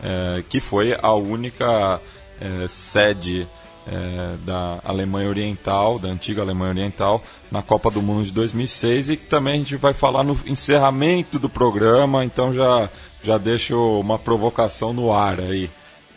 [0.02, 2.00] é, que foi a única
[2.40, 3.46] é, sede
[3.87, 9.16] é, da Alemanha Oriental, da antiga Alemanha Oriental, na Copa do Mundo de 2006 e
[9.16, 12.88] que também a gente vai falar no encerramento do programa, então já,
[13.23, 15.70] já deixo uma provocação no ar aí.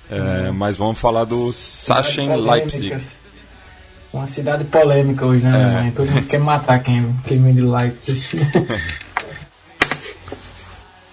[0.09, 0.53] É, hum.
[0.53, 2.95] Mas vamos falar do Sachsen Leipzig
[4.13, 5.87] uma cidade polêmica hoje, né?
[5.87, 5.91] É.
[5.91, 8.19] Todo mundo quer matar quem, quem vem de Leipzig.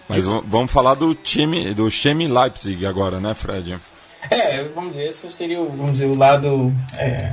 [0.08, 3.76] Mas vamos falar do time, do Chemi Leipzig agora, né, Fred?
[4.30, 7.32] É, vamos dizer, esse seria o, vamos dizer, o lado é,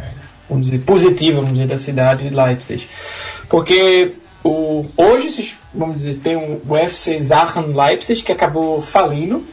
[0.49, 2.87] vamos dizer, positivo vamos dizer, da cidade de Leipzig.
[3.49, 9.45] Porque o, hoje, vamos dizer, tem o FC Aachen Leipzig que acabou falindo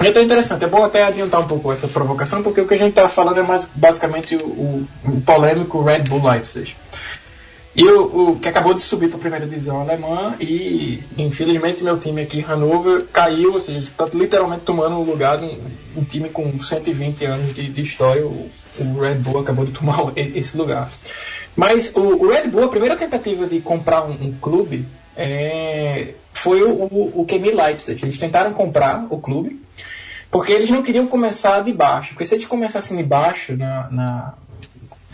[0.00, 2.78] então é interessante, é bom até adiantar um pouco essa provocação, porque o que a
[2.78, 6.76] gente está falando é mais basicamente o, o, o, polêmico Red Bull Leipzig.
[7.76, 12.00] E o, o que acabou de subir para a primeira divisão alemã e infelizmente meu
[12.00, 15.58] time aqui, Hannover, caiu, ou seja, está literalmente tomando o lugar de um,
[15.98, 18.24] um, time com 120 anos de, de história.
[18.24, 18.48] O,
[18.80, 20.88] o, Red Bull acabou de tomar esse lugar.
[21.54, 26.62] Mas o, o Red Bull, a primeira tentativa de comprar um, um clube é, foi
[26.62, 28.02] o, o, Leipzig.
[28.02, 29.60] Eles tentaram comprar o clube
[30.30, 32.14] Porque eles não queriam começar de baixo.
[32.14, 34.32] Porque se eles começassem de baixo, na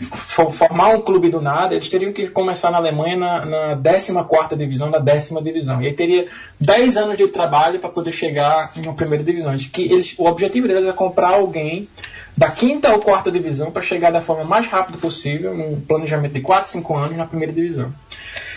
[0.03, 4.89] formar um clube do nada, eles teriam que começar na Alemanha na, na 14 divisão,
[4.89, 5.81] na décima divisão.
[5.81, 6.27] E aí teria
[6.59, 9.55] 10 anos de trabalho para poder chegar em uma primeira divisão.
[9.55, 11.87] Que eles, o objetivo deles é comprar alguém
[12.35, 16.41] da quinta ou quarta divisão para chegar da forma mais rápida possível, num planejamento de
[16.41, 17.93] 4, 5 anos na primeira divisão.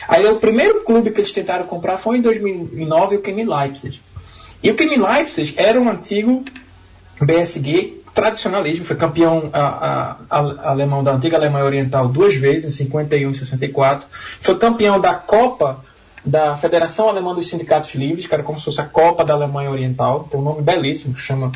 [0.09, 4.01] Aí o primeiro clube que eles tentaram comprar foi em 2009 o Chemie Leipzig.
[4.63, 6.45] E o Chemie Leipzig era um antigo
[7.21, 12.85] BSG tradicionalismo, foi campeão a, a, a, alemão da antiga Alemanha Oriental duas vezes, em
[12.85, 14.07] 51 e 64.
[14.41, 15.85] Foi campeão da Copa
[16.25, 19.71] da Federação Alemã dos Sindicatos Livres, que era como se fosse a Copa da Alemanha
[19.71, 21.53] Oriental, tem um nome belíssimo, chama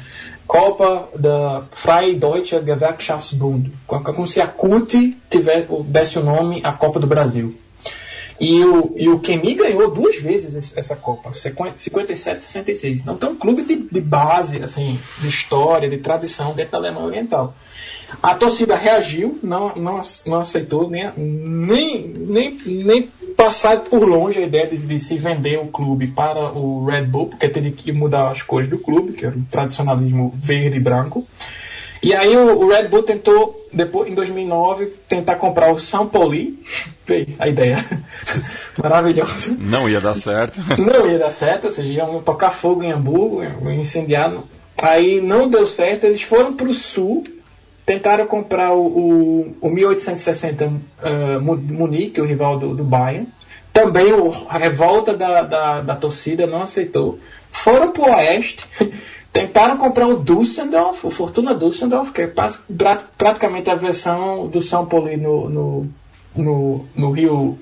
[0.47, 7.01] Copa da Freie Deutsche Gewerkschaftsbund, como se a CUT tivesse, desse o nome a Copa
[7.01, 7.59] do Brasil.
[8.41, 13.03] E o, e o Kemi ganhou duas vezes essa Copa, 57 e 66.
[13.03, 17.07] Então tem um clube de, de base, assim, de história, de tradição dentro da Alemanha
[17.07, 17.55] Oriental.
[18.23, 23.03] A torcida reagiu, não, não, não aceitou nem, nem, nem, nem
[23.37, 27.29] passar por longe a ideia de, de, se vender o clube para o Red Bull,
[27.29, 31.27] porque teria que mudar as cores do clube, que era o tradicionalismo verde e branco.
[32.03, 36.35] E aí o, Red Bull tentou, depois, em 2009, tentar comprar o São Paulo.
[37.39, 37.85] a ideia.
[38.83, 39.55] Maravilhosa.
[39.59, 40.61] Não ia dar certo.
[40.79, 44.33] Não ia dar certo, ou seja, iam tocar fogo em Hamburgo, incendiar.
[44.83, 47.25] Aí não deu certo, eles foram para o sul,
[47.85, 53.29] tentaram comprar o, o, o 1860 uh, Munique, o rival do, do Bayern.
[53.75, 57.19] Também o, a revolta da, da, da torcida não aceitou.
[57.53, 58.67] Foram para o oeste.
[59.33, 62.33] Tentaram comprar o Düsseldorf, o Fortuna Düsseldorf, que é
[63.17, 65.89] praticamente a versão do São Paulo no, no,
[66.35, 67.59] no, no Rio,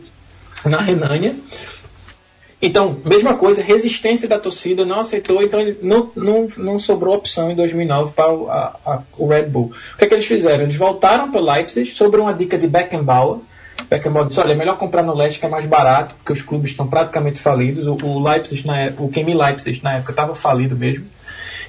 [0.65, 1.37] na Renânia.
[2.61, 7.55] Então, mesma coisa, resistência da torcida não aceitou, então não, não, não sobrou opção em
[7.55, 9.71] 2009 para o, a, a, o Red Bull.
[9.95, 10.65] O que, é que eles fizeram?
[10.65, 13.41] Eles voltaram para Leipzig sobre uma dica de Beckenbauer.
[13.89, 16.71] Beckenbauer disse: olha, é melhor comprar no leste que é mais barato, porque os clubes
[16.71, 17.87] estão praticamente falidos.
[17.87, 21.07] O, o Leipzig, na, é, o Chemie Leipzig na época estava falido mesmo.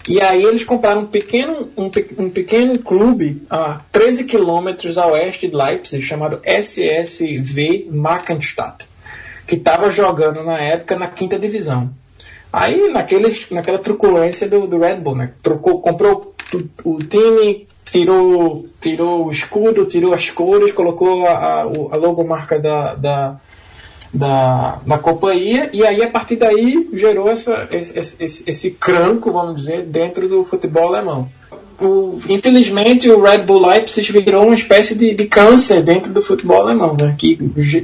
[0.08, 5.48] E aí eles compraram um pequeno, um, um pequeno clube a 13 quilômetros a oeste
[5.48, 8.88] de Leipzig, chamado SSV Markenstadt,
[9.46, 11.92] que estava jogando na época na quinta divisão.
[12.52, 15.32] Aí, naquele, naquela truculência do, do Red Bull, né?
[15.44, 16.34] Trocou, comprou
[16.84, 22.60] o, o time, tirou, tirou o escudo, tirou as cores, colocou a, a, a logomarca
[22.60, 23.36] da, da,
[24.14, 29.62] da, da companhia, e aí a partir daí gerou essa, esse, esse, esse cranco, vamos
[29.62, 31.30] dizer, dentro do futebol alemão.
[31.82, 36.58] O, infelizmente o Red Bull Leipzig virou uma espécie de, de câncer dentro do futebol
[36.58, 37.16] alemão, né?
[37.18, 37.40] que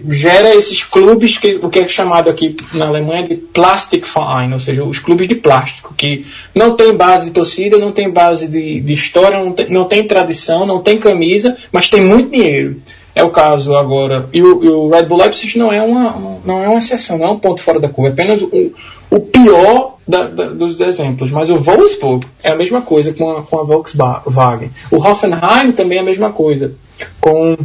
[0.09, 4.83] gera esses clubes, que, o que é chamado aqui na Alemanha de Plastikverein, ou seja,
[4.83, 8.93] os clubes de plástico, que não tem base de torcida, não tem base de, de
[8.93, 12.81] história, não tem, não tem tradição, não tem camisa, mas tem muito dinheiro
[13.15, 14.29] é o caso agora.
[14.33, 17.27] E o, e o Red Bull Leipzig não é uma, não é uma exceção, não
[17.27, 18.73] é um ponto fora da curva, é apenas o,
[19.09, 21.31] o pior da, da, dos exemplos.
[21.31, 24.69] Mas o Wolfsburg é a mesma coisa com a, com a Volkswagen.
[24.91, 26.75] O Hoffenheim também é a mesma coisa,
[27.21, 27.57] com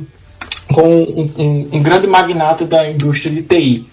[0.73, 3.85] com um, um, um, grande magnata da indústria de TI.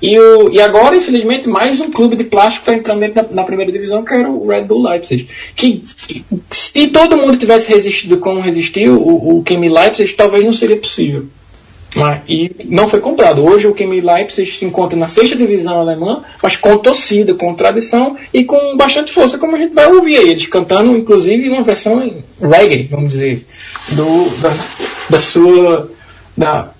[0.00, 4.04] E, o, e agora, infelizmente, mais um clube de plástico está entrando na primeira divisão,
[4.04, 5.28] que era o Red Bull Leipzig.
[5.54, 5.82] Que
[6.50, 11.26] se todo mundo tivesse resistido como resistiu, o, o Leipzig talvez não seria possível.
[11.94, 13.44] Mas, e não foi comprado.
[13.44, 18.16] Hoje o Chemie Leipzig se encontra na sexta divisão alemã, mas com torcida, com tradição
[18.32, 20.30] e com bastante força, como a gente vai ouvir aí.
[20.30, 21.98] Eles cantando, inclusive, uma versão
[22.40, 23.44] reggae, vamos dizer,
[23.90, 24.56] do, da,
[25.10, 25.90] da sua
[26.42, 26.70] da,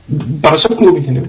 [0.42, 1.28] para o seu clube, entendeu?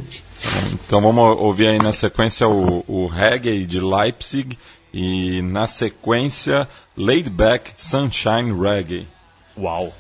[0.74, 4.58] Então vamos ouvir aí na sequência o, o reggae de Leipzig
[4.92, 6.68] e na sequência
[6.98, 9.08] Laid Back Sunshine Reggae.
[9.58, 9.92] Uau!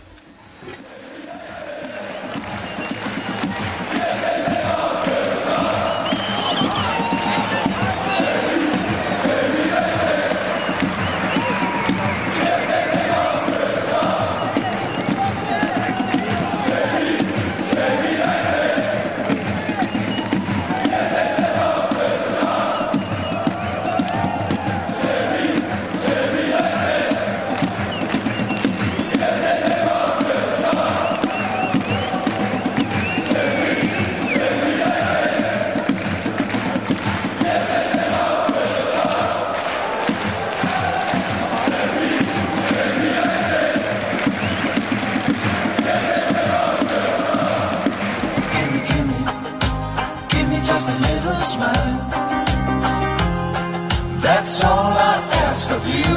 [54.23, 55.15] That's all I
[55.47, 56.15] ask of you.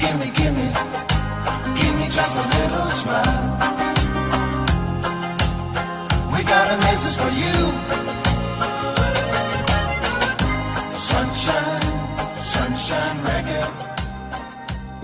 [0.00, 0.68] Gimme, gimme,
[1.78, 3.46] gimme just a little smile.
[6.30, 7.56] We got a message for you.
[11.10, 11.86] Sunshine,
[12.52, 13.88] sunshine reggae.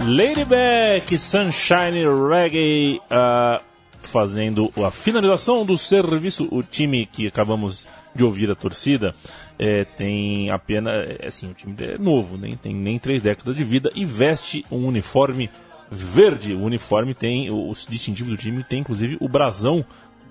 [0.00, 3.58] Ladyback, Sunshine Reggae, uh,
[4.02, 9.14] fazendo a finalização do serviço, o time que acabamos de ouvir a torcida
[9.59, 11.11] é, tem apenas.
[11.11, 14.64] é, Assim, o time é novo, nem tem nem três décadas de vida e veste
[14.70, 15.50] um uniforme
[15.90, 16.55] verde.
[16.55, 17.50] O uniforme tem.
[17.50, 19.85] O, o distintivo do time tem inclusive o brasão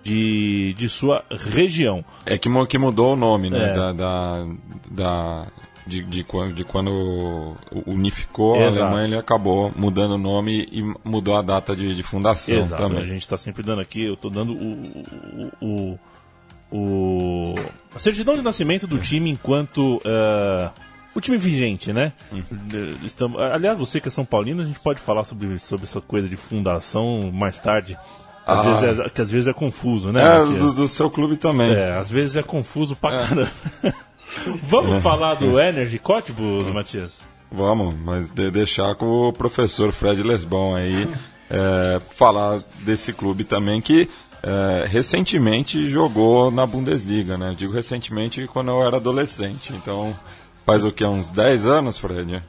[0.03, 2.03] de, de sua região.
[2.25, 3.71] É que, que mudou o nome, né?
[3.71, 3.73] É.
[3.73, 4.47] Da, da,
[4.91, 5.47] da-
[5.85, 8.83] de, de quando, de quando unificou Exato.
[8.83, 12.81] a Alemanha, ele acabou mudando o nome e mudou a data de, de fundação Exato,
[12.81, 13.01] também.
[13.01, 15.03] a gente está sempre dando aqui, eu estou dando o,
[15.61, 15.99] o, o,
[16.77, 17.53] o-
[17.95, 20.69] a certidão de nascimento do time enquanto eh,
[21.15, 22.11] o time vigente, né?
[22.33, 26.01] Eh, Estamos, aliás, você que é São Paulino, a gente pode falar sobre, sobre essa
[26.01, 27.97] coisa de fundação mais tarde.
[28.45, 28.61] Às Ah.
[28.73, 30.21] vezes é, que às vezes é confuso, né?
[30.21, 31.71] É, do, do seu clube também.
[31.73, 33.51] É, às vezes é confuso pra caramba.
[34.63, 37.19] Vamos falar do Energy Cottbus, Matias?
[37.51, 41.07] Vamos, mas de- deixar com o professor Fred Lesbon aí
[41.49, 44.09] é, falar desse clube também que
[44.43, 47.55] é, recentemente jogou na Bundesliga, né?
[47.57, 49.71] Digo recentemente quando eu era adolescente.
[49.73, 50.13] Então,
[50.65, 51.05] faz o que?
[51.05, 52.41] Uns 10 anos, Fred?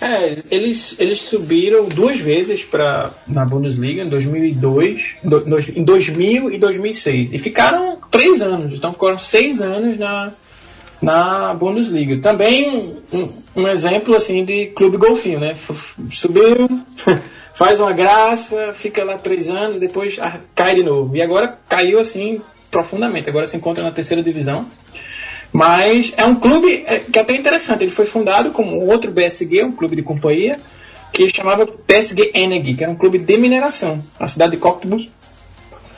[0.00, 6.50] É, eles, eles subiram duas vezes para na Bundesliga em 2002, do- dois- em 2000
[6.50, 10.32] e 2006 e ficaram três anos, então ficaram seis anos na
[11.00, 12.18] na Bundesliga.
[12.22, 15.54] Também um, um exemplo assim de clube golfinho, né?
[16.10, 16.68] Subiu,
[17.56, 21.16] faz uma graça, fica lá três anos, depois ah, cai de novo.
[21.16, 22.40] E agora caiu assim
[22.70, 23.28] profundamente.
[23.28, 24.66] Agora se encontra na terceira divisão.
[25.52, 27.82] Mas é um clube é, que é até interessante.
[27.82, 30.60] Ele foi fundado como outro BSG, um clube de companhia,
[31.12, 34.02] que chamava PSG Energy, que era um clube de mineração.
[34.20, 35.08] A cidade de Cottbus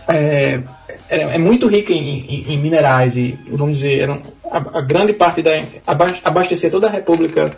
[0.06, 0.60] é,
[1.08, 4.80] é, é muito rica em, em- em minerais e, vamos dizer, era um- a, a
[4.80, 5.50] grande parte da
[5.86, 7.56] aba- abastecer toda a República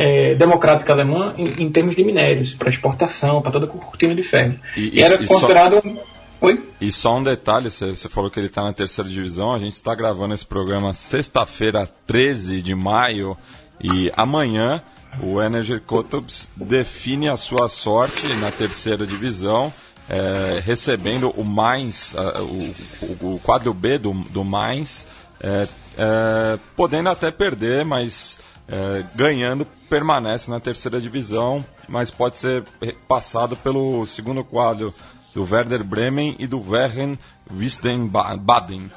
[0.00, 4.22] é, Democrática Alemã em, em termos de minérios, para exportação, para toda a cortina de
[4.22, 4.58] ferro.
[4.76, 5.96] E- E, era e só- considerado um.
[6.42, 6.58] Oi?
[6.80, 9.94] E só um detalhe, você falou que ele está na terceira divisão, a gente está
[9.94, 13.36] gravando esse programa sexta-feira, 13 de maio,
[13.78, 14.82] e amanhã
[15.22, 19.70] o Energy Cottbus define a sua sorte na terceira divisão,
[20.08, 25.06] é, recebendo o Mainz, o, o- o quadro B do, do Mainz,
[25.42, 28.38] é, é, podendo até perder, mas
[28.70, 32.62] é, ganhando permanece na terceira divisão, mas pode ser
[33.08, 34.94] passado pelo segundo quadro
[35.34, 37.18] do Werder Bremen e do Werren
[37.52, 38.90] Wiesbaden.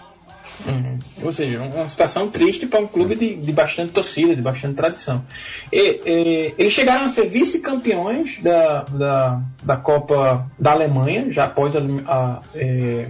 [0.68, 1.00] Uhum.
[1.24, 5.26] Ou seja, uma situação triste para um clube de, de bastante torcida, de bastante tradição.
[5.72, 11.76] E, e, eles chegaram a ser vice-campeões da, da, da Copa da Alemanha, já após
[11.76, 13.10] a, a, é,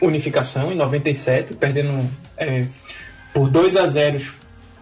[0.00, 2.66] unificação, em 97, perdendo é,
[3.32, 4.20] por 2 a 0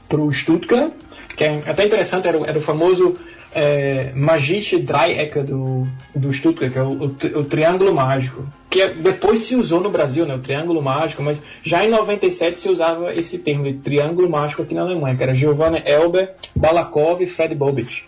[0.09, 0.93] para o Stuttgart,
[1.37, 3.17] que é até interessante, era, era o famoso
[3.55, 8.89] é, Magische Dreieck do, do Stuttgart, que é o, o, o Triângulo Mágico, que é-
[8.89, 13.15] depois se usou no Brasil, né, o Triângulo Mágico, mas já em 97 se usava
[13.15, 17.55] esse termo de Triângulo Mágico aqui na Alemanha, que era Giovanni Elber, Balakov e Fred
[17.55, 18.03] Bobic.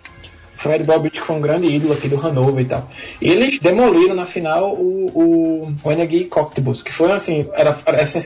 [0.57, 2.89] Fred Bobic, que foi um grande ídolo aqui do Hannover e tal.
[3.21, 7.77] Eles demoliram na final o, o, Energy Cocktails, que foi assim, era,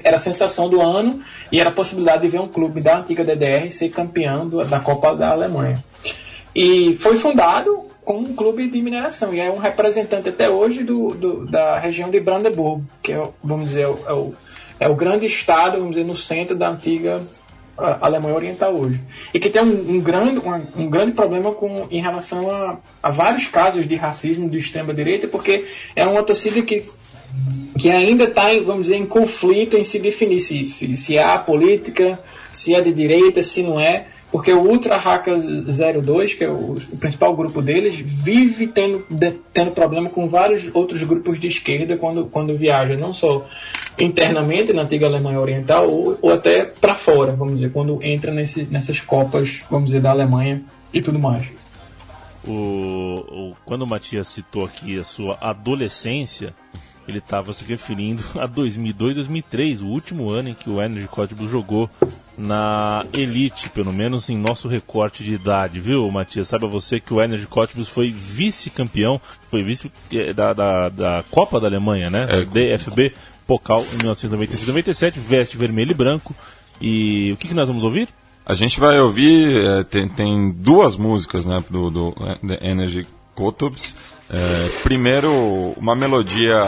[0.05, 3.25] era, a sensação do ano e era a possibilidade de ver um clube da antiga
[3.25, 5.83] DDR ser campeão do- da Copa da Alemanha.
[6.55, 11.09] E foi fundado como um clube de mineração e é um representante até hoje do,
[11.15, 14.35] do- da região de Brandeburgo, que é, vamos dizer, é é o,
[14.81, 17.21] é o grande estado, vamos dizer, no centro da antiga
[17.81, 19.01] a Alemanha Oriental hoje.
[19.33, 23.11] E que tem um, um grande, um, um grande problema com, em relação a, a
[23.11, 25.67] vários casos de racismo de extrema-direita, porque
[25.97, 26.85] é uma torcida que,
[27.79, 32.19] que ainda está, vamos dizer, em conflito em se definir se, se, se há política,
[32.53, 34.07] se é de direita, se não é.
[34.33, 39.33] Porque o Ultra Haka 02, que é o, o principal grupo deles, vive tendo, de-
[39.53, 43.45] tendo problema com vários outros grupos de esquerda quando, quando viaja, não só
[43.99, 48.63] internamente na antiga Alemanha Oriental, ou, ou até para fora, vamos dizer, quando entra nesse,
[48.71, 50.63] nessas Copas, vamos dizer, da Alemanha
[50.95, 51.45] e tudo mais.
[52.47, 56.55] O, o- quando o Matias citou aqui a sua adolescência,
[57.07, 61.51] ele estava se referindo a 2002, 2003, o último ano em que o Energy Cottbus
[61.51, 61.89] jogou
[62.37, 66.49] na Elite, pelo menos em nosso recorte de idade, viu, Matias?
[66.49, 69.21] Saiba você que o Energy Cottbus foi vice-campeão,
[69.51, 72.27] foi vice eh, da, da, da Copa da Alemanha, né?
[72.31, 72.45] É.
[72.45, 73.13] DFB
[73.47, 76.35] Pokal em 1996-97, veste vermelho e branco.
[76.81, 78.09] E o que, que nós vamos ouvir?
[78.47, 82.15] A gente vai ouvir, é, tem, tem duas músicas né, do, do
[82.61, 83.95] Energy Cottbus.
[84.33, 85.33] É, primeiro,
[85.77, 86.67] uma melodia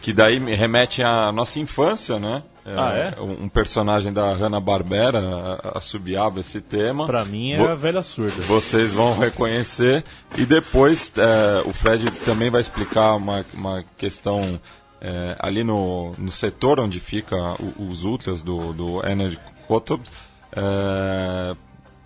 [0.00, 2.42] que daí me remete à nossa infância, né?
[2.64, 3.20] Ah, é?
[3.20, 7.06] Um personagem da Hanna-Barbera assobiava esse tema.
[7.06, 8.40] Pra mim é Vo- a velha surda.
[8.42, 10.04] vocês vão reconhecer.
[10.38, 14.60] E depois é, o Fred também vai explicar uma, uma questão
[15.00, 20.08] é, ali no, no setor onde fica o- os ultras do, do Energy Photobs,
[20.54, 21.56] é,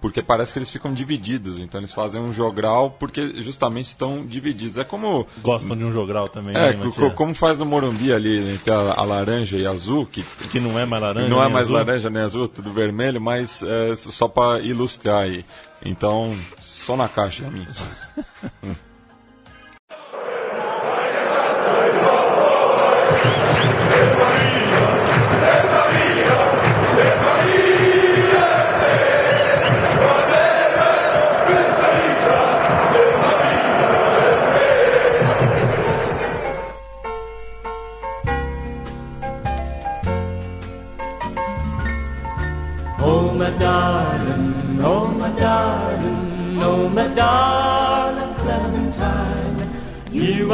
[0.07, 1.59] porque parece que eles ficam divididos.
[1.59, 4.79] Então eles fazem um jogral porque justamente estão divididos.
[4.79, 8.53] É como Gostam de um jogral também, é, né, co- como faz no Morumbi ali
[8.55, 11.29] entre a, a laranja e azul, que Que não é mais laranja.
[11.29, 11.75] não é mais azul.
[11.77, 15.45] laranja nem azul, tudo vermelho, mas é, só para ilustrar aí.
[15.85, 17.51] Então, só na caixa a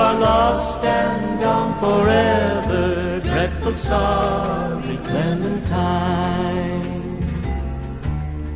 [0.03, 6.82] are lost and gone forever, dreadful sorry Clementine.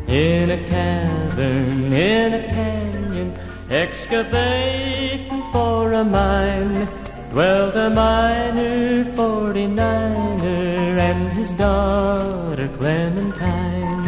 [0.09, 3.28] In a cavern, in a canyon,
[3.70, 6.88] excavating for a mine,
[7.30, 14.07] dwelt a miner, 49er, and his daughter Clementine.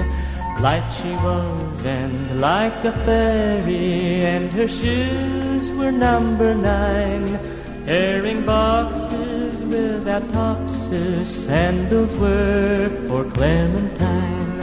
[0.60, 7.38] Light she was and like a fairy, and her shoes were number nine.
[7.86, 14.60] Herring boxes without toxes, sandals were for Clementine.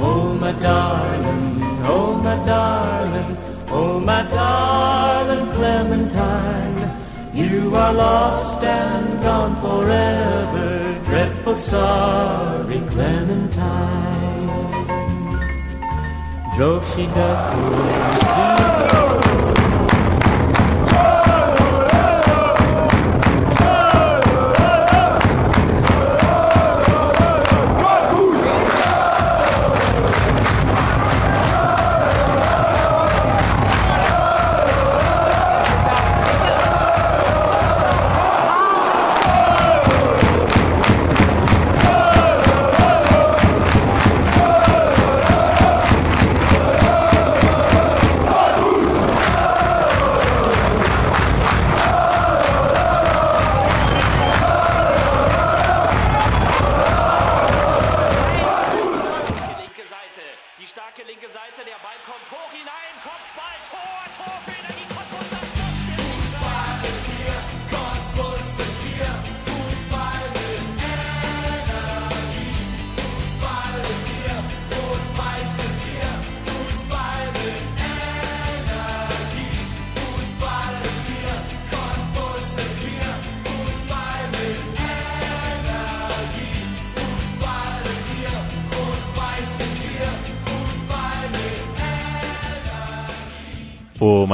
[0.00, 3.36] Oh, my darling, oh, my darling,
[3.68, 6.80] oh, my darling Clementine.
[7.34, 14.03] You are lost and gone forever, dreadful sorry Clementine.
[16.56, 19.13] Joshi Duck is to the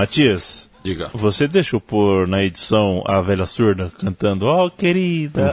[0.00, 1.10] Matias, Diga.
[1.12, 5.50] você deixou pôr na edição a velha surda cantando Ó, querida.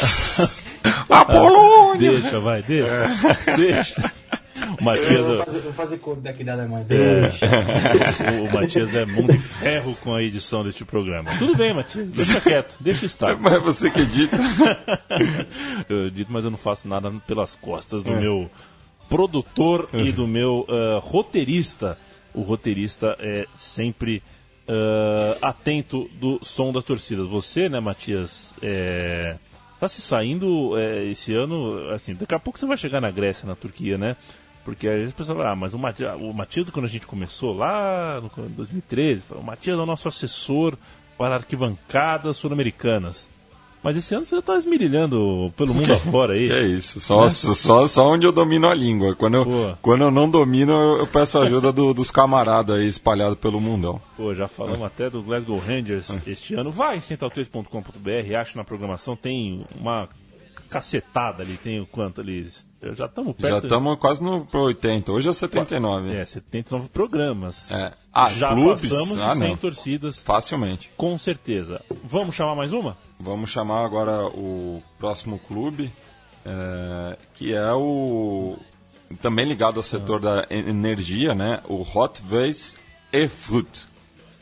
[1.10, 2.22] Apolônia!
[2.22, 3.08] deixa, vai, deixa.
[3.58, 4.14] Deixa.
[4.80, 6.86] O Matias, Eu vou fazer, vou fazer coro daqui da Alemanha.
[6.90, 11.38] é, o, o Matias é mão de ferro com a edição deste programa.
[11.38, 13.36] Tudo bem, Matias, deixa quieto, deixa estar.
[13.42, 14.38] Mas é você que dita.
[15.90, 18.50] Eu dito, mas eu não faço nada pelas costas do meu
[19.10, 21.98] produtor e do meu ah, roteirista.
[22.34, 24.22] O roteirista é sempre
[24.68, 27.28] ah, atento do som das torcidas.
[27.28, 29.38] Você, né, Matias, é,
[29.80, 33.48] tá se saindo é, esse ano, assim, daqui a pouco você vai chegar na Grécia,
[33.48, 34.16] na Turquia, né?
[34.66, 37.08] Porque às vezes o pessoal fala, ah, mas o Matias, o Matias, quando a gente
[37.08, 40.78] começou lá no em 2013, fala, o Matias é o nosso assessor
[41.18, 43.30] para arquibancadas sul-americanas.
[43.88, 46.52] Mas esse ano você tá esmirilhando pelo mundo afora aí.
[46.52, 49.16] É isso, só, só, só onde eu domino a língua.
[49.16, 53.62] Quando eu, quando eu não domino, eu, peço ajuda do- dos camaradas aí espalhados pelo
[53.62, 54.02] mundão.
[54.18, 56.70] Pô, já falamos até do Glasgow Rangers este ano.
[56.70, 60.10] Vai em central3.com.br, acho na programação, tem uma
[60.70, 62.46] cacetada ali, tem o quanto ali?
[62.94, 63.54] Já estamos perto.
[63.54, 66.12] Já estamos quase no pro 80, hoje é 79.
[66.14, 67.72] É, 79 programas.
[67.72, 67.94] É.
[68.14, 68.90] Ah, já clubes?
[68.90, 69.58] passamos Ah, de 100 não.
[69.58, 70.92] torcidas, Facilmente.
[70.98, 71.82] com certeza.
[72.04, 72.98] Vamos chamar mais uma?
[73.20, 75.92] Vamos chamar agora o próximo clube,
[76.46, 78.58] é, que é o.
[79.22, 81.62] Também ligado ao setor da en- energia, né?
[81.68, 82.76] O Hot Vase
[83.12, 83.68] e Food.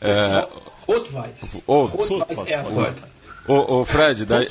[0.00, 0.46] É,
[0.86, 1.62] Rotweiss.
[1.66, 2.96] Rotweiss Erfurt.
[3.48, 4.46] ô, ô, Fred, daí,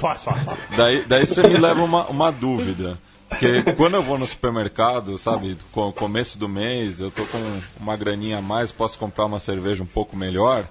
[0.76, 2.97] daí, daí você me leva uma, uma dúvida.
[3.30, 7.38] Porque quando eu vou no supermercado, sabe, com começo do mês, eu tô com
[7.80, 10.65] uma graninha a mais, posso comprar uma cerveja um pouco melhor.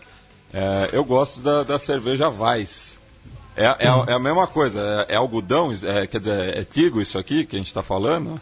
[0.53, 2.99] é, eu gosto da, da cerveja Weiss.
[3.57, 7.01] É, é, a- é a mesma coisa, é, é algodão, é, quer dizer, é trigo
[7.01, 8.41] isso aqui que a gente está falando?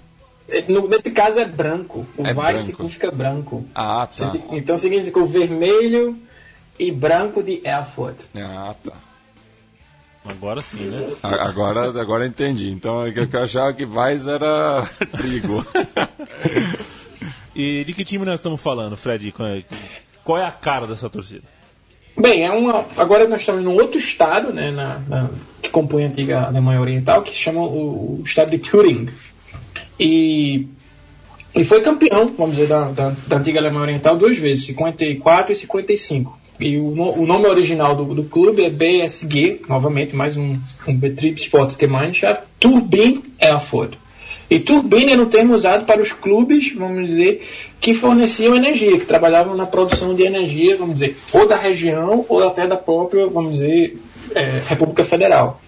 [0.49, 2.07] É, no- Nesse caso é branco.
[2.17, 2.61] O É Weiss branco.
[2.65, 3.65] significa branco.
[3.75, 4.33] Ah, tá.
[4.51, 6.19] Então significa o vermelho
[6.79, 8.17] e branco de Erfurt.
[8.35, 8.93] Ah, tá.
[10.25, 11.15] Agora sim, né?
[11.23, 12.71] Agora, agora eu entendi.
[12.71, 14.89] Então é que eu achava que Weiss era
[15.19, 15.67] trigo.
[17.55, 19.31] E de que time nós estamos falando, Fred?
[19.33, 19.65] Qual é,
[20.25, 21.43] qual é a cara dessa torcida?
[22.19, 25.31] Bem, é uma, agora nós estamos num outro estado, né, na, na-
[25.63, 29.09] que compõe a antiga Alemanha Oriental, que se chama o, o estado de Thüringen.
[29.99, 30.67] E,
[31.55, 35.57] e foi campeão, vamos dizer, da, da, da antiga Alemanha Oriental duas vezes, 54 e
[35.57, 36.39] 55.
[36.61, 40.57] E o, o nome original do, do clube é BSG, novamente, mais um,
[40.87, 43.95] um Betriebssportgemeinschaft, Turbin Erfurt.
[44.53, 47.49] E turbina era um termo usado para os clubes, vamos dizer,
[47.81, 52.47] que forneciam energia, que trabalhavam na produção de energia, vamos dizer, ou da região ou
[52.47, 53.97] até da própria, vamos dizer,
[54.37, 55.59] eh, República Federal.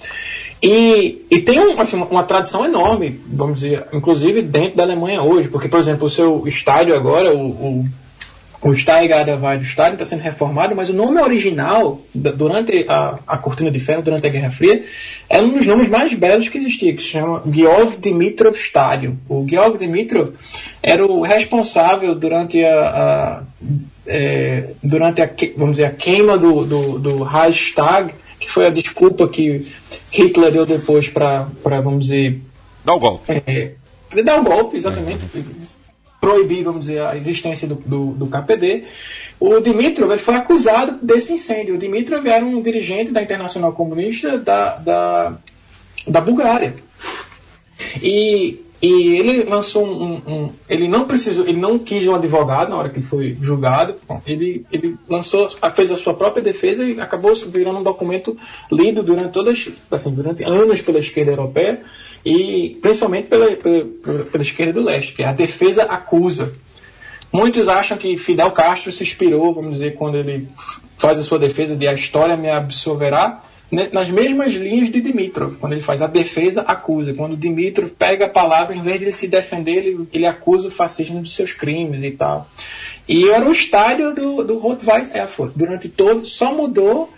[0.63, 5.23] E, e tem um, assim, uma, uma tradição enorme, vamos dizer, inclusive dentro da Alemanha
[5.23, 7.89] hoje, porque, por exemplo, o seu estádio agora, o, o,
[8.65, 13.71] o Steigarda Weide Stadion está sendo reformado, mas o nome original, durante a, a Cortina
[13.71, 14.85] de Ferro, durante a Guerra Fria,
[15.29, 19.17] é um dos nomes mais belos que existia, que se chama Georg Dimitrov Stadium.
[19.29, 20.31] O Georg Dimitrov
[20.83, 23.43] era o responsável durante a, a-
[24.07, 29.29] é, durante a, vamos dizer, a queima do, do, do Reichstag, que foi a desculpa
[29.29, 29.67] que
[30.11, 31.49] Hitler deu depois para,
[31.83, 32.41] vamos dizer,
[32.85, 33.25] Dá o golpe.
[33.47, 33.73] é,
[34.25, 35.25] dar um golpe, exatamente,
[36.25, 38.85] proibir, vamos dizer, a existência do, do, do KPD.
[39.39, 41.75] O Dimitrov ele foi acusado desse incêndio.
[41.75, 45.37] O Dimitrov era um dirigente da Internacional Comunista da, da,
[46.09, 46.77] da Bulgária.
[48.03, 52.77] E, e ele lançou um, um- Ele não precisou, ele não quis um advogado na
[52.77, 53.97] hora que ele foi julgado.
[54.27, 58.35] Ele, ele lançou, fez a sua própria defesa e acabou virando um documento
[58.73, 61.83] lido durante todas, assim, durante anos pela esquerda europeia
[62.25, 63.85] e principalmente pela, pela,
[64.31, 66.53] pela- esquerda do leste, que é a defesa acusa.
[67.33, 70.49] Muitos acham que Fidel Castro se inspirou, vamos dizer, quando ele
[70.97, 75.57] faz a sua defesa de a história me absolverá, né, nas mesmas linhas de Dimitrov,
[75.57, 77.13] quando ele faz a defesa acusa.
[77.13, 80.71] Quando Dimitrov pega a palavra, em vez de ele se defender, ele, ele acusa o
[80.71, 82.49] fascismo dos seus crimes e tal.
[83.09, 85.53] E era o estádio do, do Rot-Weiss Erfurt.
[85.57, 87.11] Durante todo, só mudou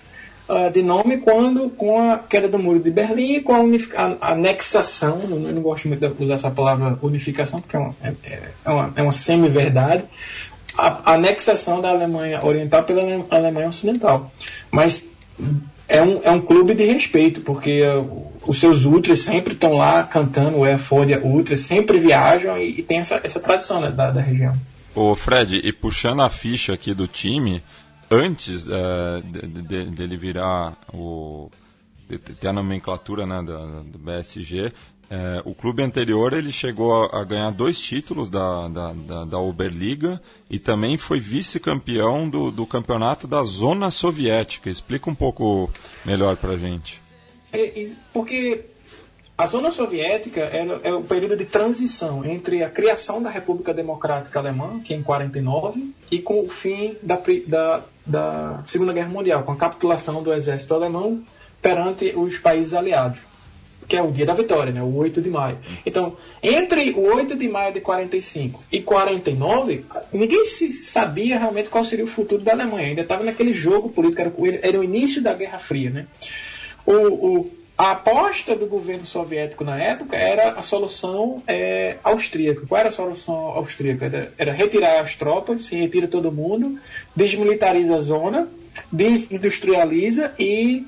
[0.49, 4.33] ah, de nome quando com a queda do muro de Berlim e com a, a
[4.33, 8.13] anexação, eu não, gosto muito de usar essa palavra unificação porque é uma, é,
[8.65, 10.05] é uma, é uma semi-verdade,
[10.77, 14.31] a, a anexação da Alemanha Oriental pela Ale- Alemanha Ocidental.
[14.71, 15.05] Mas
[15.89, 18.05] é um, é um clube de respeito, porque ah,
[18.47, 22.99] os seus ultras sempre estão lá cantando o Erfoldia Ultras, sempre viajam e, e tem
[22.99, 24.57] essa, essa tradição né, da, da região.
[24.95, 27.63] Ô Fred, e puxando a ficha aqui do time,
[28.11, 31.51] antes eh, de- de- dele virar o.
[32.41, 34.73] ter a nomenclatura né, da- do BSG,
[35.11, 39.39] eh, o clube anterior ele chegou a, a ganhar dois títulos da, da, da, da
[39.39, 44.71] Oberliga e também foi vice-campeão do, do campeonato da Zona Soviética.
[44.71, 45.69] Explica um pouco
[46.05, 47.01] melhor pra gente.
[47.53, 48.65] É, Porque
[49.39, 54.39] a zona soviética era, é o período de transição entre a criação da República Democrática
[54.39, 59.43] Alemã, que é em 49, e com o fim da, da, da Segunda Guerra Mundial,
[59.43, 61.23] com a capitulação do exército alemão
[61.61, 63.19] perante os países aliados.
[63.87, 64.83] Que é o dia da vitória, né?
[64.83, 65.59] o 8 de maio.
[65.85, 71.85] Então, entre o 8 de maio de 45 e 49, ninguém se sabia realmente qual
[71.85, 72.89] seria o futuro da Alemanha.
[72.89, 75.91] Ainda estava naquele jogo político, era, era o início da Guerra Fria.
[75.91, 76.07] Né?
[76.85, 82.67] o, o- a aposta do governo soviético na época era a solução é, austríaca.
[82.67, 84.07] Qual era a solução austríaca?
[84.07, 86.79] Era, era retirar as tropas, se retira todo mundo,
[87.15, 88.49] desmilitariza a zona,
[88.91, 90.87] desindustrializa e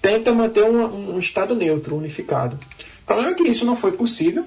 [0.00, 2.58] tenta manter um, um estado neutro, unificado.
[3.02, 4.44] O problema é que isso não foi possível,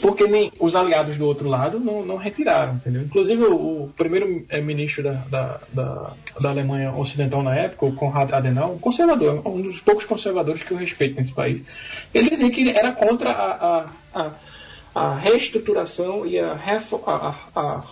[0.00, 3.02] porque nem os aliados do outro lado não, não retiraram, entendeu?
[3.02, 7.94] Inclusive o, o primeiro eh, ministro da, da, da, da Alemanha Ocidental na época, o
[7.94, 11.62] Konrad Adenauer, um conservador, um dos poucos conservadores que eu respeito nesse país,
[12.12, 14.30] ele dizia que era contra a, a, a,
[14.94, 17.82] a reestruturação e a, refo- a, a,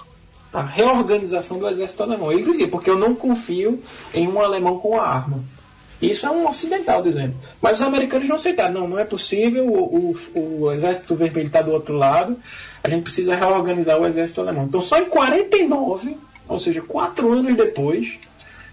[0.52, 2.32] a reorganização do exército alemão.
[2.32, 3.80] Ele dizia, porque eu não confio
[4.12, 5.40] em um alemão com a arma.
[6.00, 7.34] Isso é um ocidental dizendo.
[7.60, 8.74] Mas os americanos não aceitaram.
[8.74, 9.66] Não, não é possível.
[9.66, 12.36] O, o, o exército vermelho está do outro lado.
[12.82, 14.64] A gente precisa reorganizar o exército alemão.
[14.64, 16.16] Então, só em 49,
[16.48, 18.18] ou seja, quatro anos depois,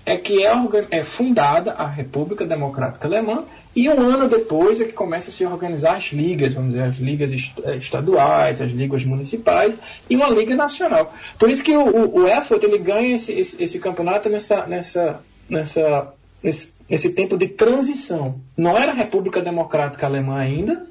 [0.06, 0.52] é que é,
[0.90, 3.46] é fundada a República Democrática Alemã
[3.76, 6.98] e um ano depois é que começa a se organizar as ligas, vamos dizer, as
[6.98, 7.32] ligas
[7.64, 9.78] eh, estaduais, as ligas municipais
[10.10, 11.14] e uma liga nacional.
[11.40, 15.22] Por isso que o, o, o Erfurt ele ganha esse, esse, esse campeonato nessa, nessa,
[15.50, 16.14] nessa,
[16.44, 18.36] nesse, nesse tempo de transição.
[18.58, 20.86] Não era a República Democrática Alemã ainda,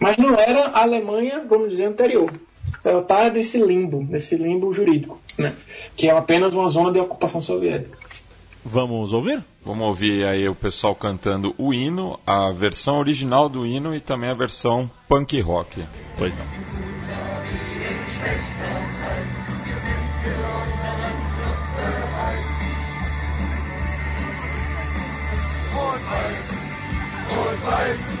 [0.00, 2.32] mas não era a Alemanha, vamos dizer, anterior.
[2.82, 5.54] Ela está nesse limbo, nesse limbo jurídico, né?
[5.94, 7.98] que é apenas uma zona de ocupação soviética.
[8.64, 9.44] Vamos ouvir?
[9.64, 14.30] Vamos ouvir aí o pessoal cantando o hino, a versão original do hino e também
[14.30, 15.84] a versão punk rock.
[16.18, 16.85] Pois não.
[27.66, 28.15] life.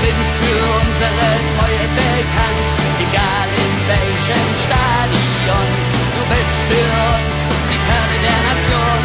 [0.00, 2.68] Sind für unsere Treue bekannt.
[3.04, 5.66] Egal in welchem Stadion.
[6.16, 7.36] Du bist für uns
[7.70, 9.00] die Perle der Nation.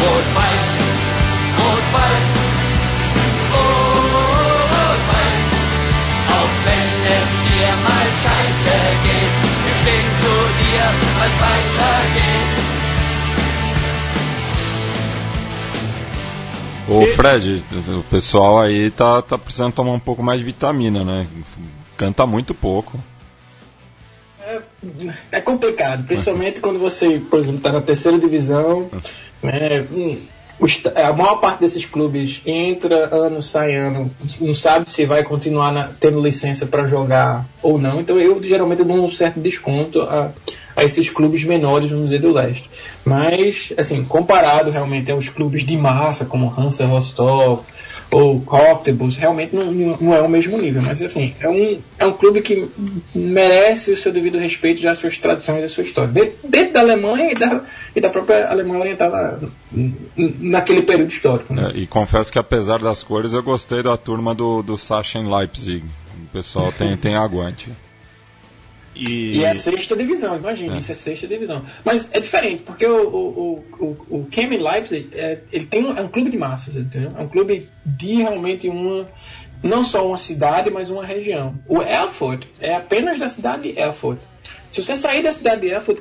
[0.00, 0.68] Rot-Weiß,
[1.60, 2.30] Rot-Weiß,
[3.54, 5.46] Rot-Weiß.
[6.36, 8.76] Auch wenn es dir mal scheiße
[9.06, 10.84] geht, wir stehen zu dir,
[11.18, 12.59] weil's weitergeht.
[16.90, 17.62] Ô Fred,
[17.98, 21.26] o pessoal aí tá, tá precisando tomar um pouco mais de vitamina, né?
[21.96, 22.98] Canta muito pouco.
[25.30, 28.90] É complicado, principalmente quando você, por exemplo, está na terceira divisão.
[29.42, 30.18] Né, hum,
[30.58, 34.10] os- a maior parte desses clubes entra ano, sai ano,
[34.40, 38.00] não sabe se vai continuar na- tendo licença para jogar ou não.
[38.00, 40.30] Então eu geralmente dou um certo desconto a,
[40.76, 42.70] a esses clubes menores, vamos dizer, do leste.
[43.04, 47.60] Mas, assim, comparado realmente aos clubes de massa, como Hansa Rostov
[48.10, 50.82] ou Cocktails, realmente não, não é o mesmo nível.
[50.82, 52.68] Mas, assim, é um, é um clube que
[53.14, 56.10] merece o seu devido respeito já as suas tradições e a sua história.
[56.12, 57.60] De- Dentro da Alemanha e da,
[57.94, 59.38] e da própria Alemanha Oriental na-
[60.16, 61.54] naquele período histórico.
[61.54, 61.70] Né?
[61.74, 65.84] É, e confesso que apesar das cores, eu gostei da turma do, do Sachsen Leipzig.
[66.24, 67.70] O pessoal tem, tem aguante.
[68.94, 71.64] E, E é a sexta divisão, imagina, isso é sexta divisão.
[71.84, 76.00] Mas é diferente, porque o, o, o, o, Chemie Leipzig, é, ele tem um, é
[76.02, 77.12] um clube de massas, entendeu?
[77.16, 79.08] É um clube de realmente uma,
[79.62, 81.54] não só uma cidade, mas uma região.
[81.68, 84.18] O Erfurt é apenas da cidade de Erfurt.
[84.72, 85.98] Se você sair da cidade de Erfurt,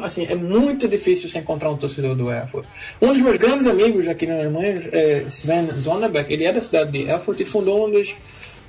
[0.00, 2.64] assim, é muito difícil você encontrar um torcedor do Erfurt.
[3.02, 6.92] Um dos meus grandes amigos aqui na Alemanha, é Sven Sonderberg, ele é da cidade
[6.92, 8.14] de Erfurt e fundou um dos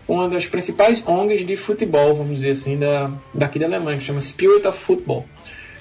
[0.07, 4.21] uma das principais ONGs de futebol, vamos dizer assim, da, daqui da Alemanha, que chama
[4.21, 5.25] Spirit of Football.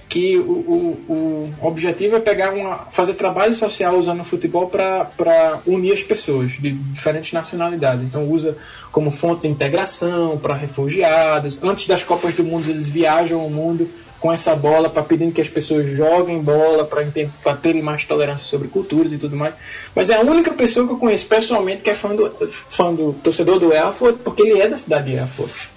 [0.09, 5.61] Que o, o, o objetivo é pegar uma, fazer trabalho social usando o futebol para
[5.66, 8.05] unir as pessoas de diferentes nacionalidades.
[8.05, 8.57] Então usa
[8.93, 11.61] como fonte de integração para refugiados.
[11.61, 13.89] Antes das Copas do Mundo, eles viajam o mundo
[14.21, 18.69] com essa bola para pedindo que as pessoas joguem bola para terem mais tolerância sobre
[18.69, 19.55] culturas e tudo mais.
[19.95, 23.12] Mas é a única pessoa que eu conheço pessoalmente que é fã do, fã do
[23.12, 25.69] torcedor do Erfurt, porque ele é da cidade de Erfurt.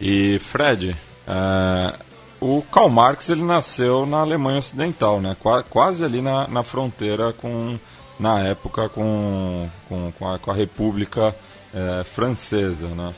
[0.00, 0.96] E Fred,
[1.26, 1.98] é,
[2.40, 5.36] o Karl Marx ele nasceu na Alemanha Ocidental, né?
[5.42, 7.78] Qua- quase ali na, na fronteira com,
[8.20, 11.34] na época com, com, com, a, com a República
[11.72, 13.14] é, Francesa, né?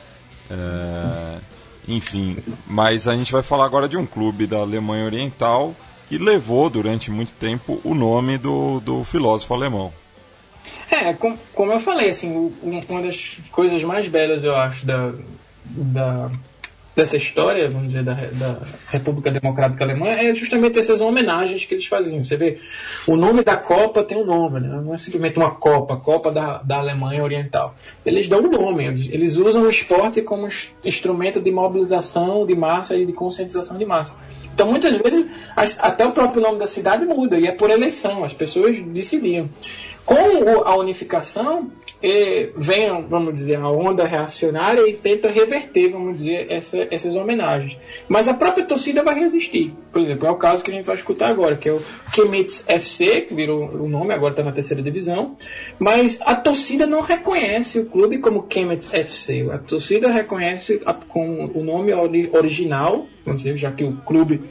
[0.48, 1.38] É,
[1.88, 5.74] enfim, mas a gente vai falar agora de um clube da Alemanha Oriental
[6.08, 9.92] que levou durante muito tempo o nome do, do filósofo alemão.
[10.90, 12.52] É, com- como eu falei, assim, um-
[12.88, 15.12] uma das coisas mais belas, eu acho, da,
[15.64, 16.30] da-
[16.96, 21.84] dessa história, vamos dizer, da, da República Democrática Alemã, é justamente essas homenagens que eles
[21.86, 22.24] faziam.
[22.24, 22.58] Você vê,
[23.06, 24.80] o nome da Copa tem um nome, né?
[24.82, 27.74] não é simplesmente uma Copa, Copa da, da Alemanha Oriental.
[28.04, 32.56] Eles dão um nome, eles, eles usam o esporte como ins- instrumento de mobilização de
[32.56, 34.14] massa e de conscientização de massa.
[34.54, 38.24] Então, muitas vezes, as- até o próprio nome da cidade muda, e é por eleição,
[38.24, 39.50] as pessoas decidiam.
[40.06, 41.70] Com a unificação,
[42.56, 47.76] vem, vamos dizer, a onda reacionária e tenta reverter, vamos dizer, essa- essas homenagens.
[48.08, 49.74] Mas a própria torcida vai resistir.
[49.90, 51.80] Por exemplo, é o caso que a gente vai escutar agora, que é o
[52.14, 55.36] Chemnitz FC, que virou o nome, agora está na terceira divisão.
[55.78, 59.48] Mas a torcida não reconhece o clube como Chemnitz FC.
[59.50, 64.42] A torcida reconhece a- com o nome ori- original, vamos dizer, já que o clube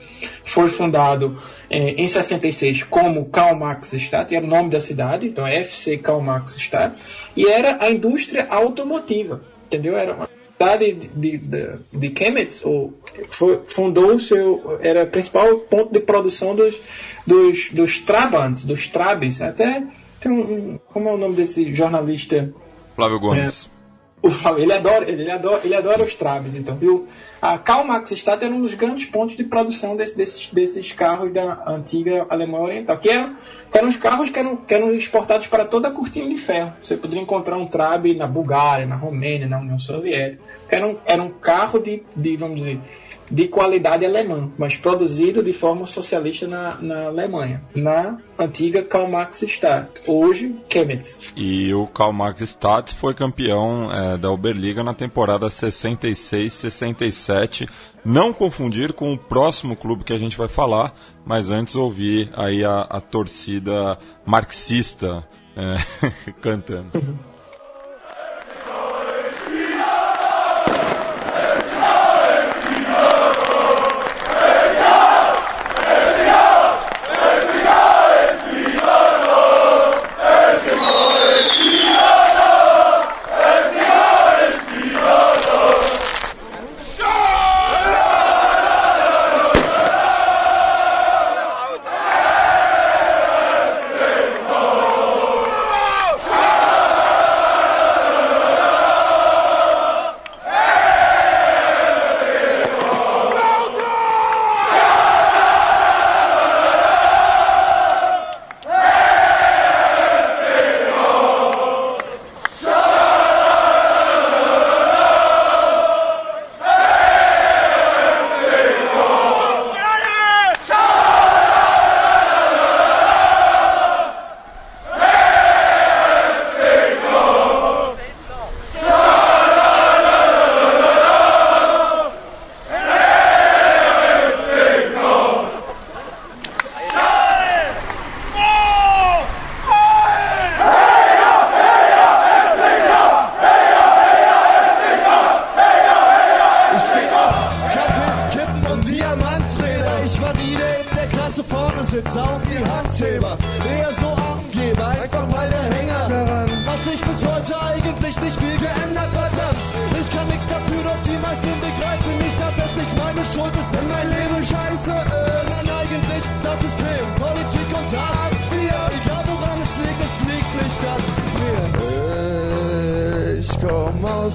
[0.43, 1.37] foi fundado
[1.69, 5.97] eh, em 66 como Karl Marx Stadt, era o nome da cidade, então é FC
[5.97, 6.97] Karl Marx Stadt,
[7.35, 9.97] e era a indústria automotiva, entendeu?
[9.97, 12.93] Era uma cidade de, de, de, Chemnitz, ou
[13.27, 16.75] foi, fundou o seu, era o principal ponto de produção dos,
[17.25, 19.83] dos, dos Trabants, dos Trabes, até
[20.19, 22.53] tem um, como é o nome desse jornalista
[22.95, 23.69] Flávio Gomes.
[24.21, 26.77] o Flávio, ele adora, ele, adora, ele adora os Trabes, então.
[26.81, 27.07] O,
[27.41, 31.31] a Karl Marx Stadt era um dos grandes pontos de produção desse- desses, desses carros
[31.33, 33.35] da antiga Alemanha Oriental, que eram,
[33.71, 36.73] que eram os carros que eram, que eram exportados para toda a cortina de ferro.
[36.81, 40.41] Você poderia encontrar um Trabe na Bulgária, na Romênia, na União Soviética.
[40.69, 42.79] Era um, era um carro de, de, vamos dizer,
[43.29, 49.41] de qualidade alemã, mas produzido de forma socialista na, na Alemanha, na antiga Karl Marx
[49.41, 51.33] Stadt, hoje Chemnitz.
[51.35, 57.24] E o Karl Marx Stadt foi campeão eh, da Oberliga na temporada 66-67.
[58.03, 60.93] Não confundir com o próximo clube que a gente vai falar,
[61.25, 66.91] mas antes ouvir aí a, a torcida marxista eh, cantando.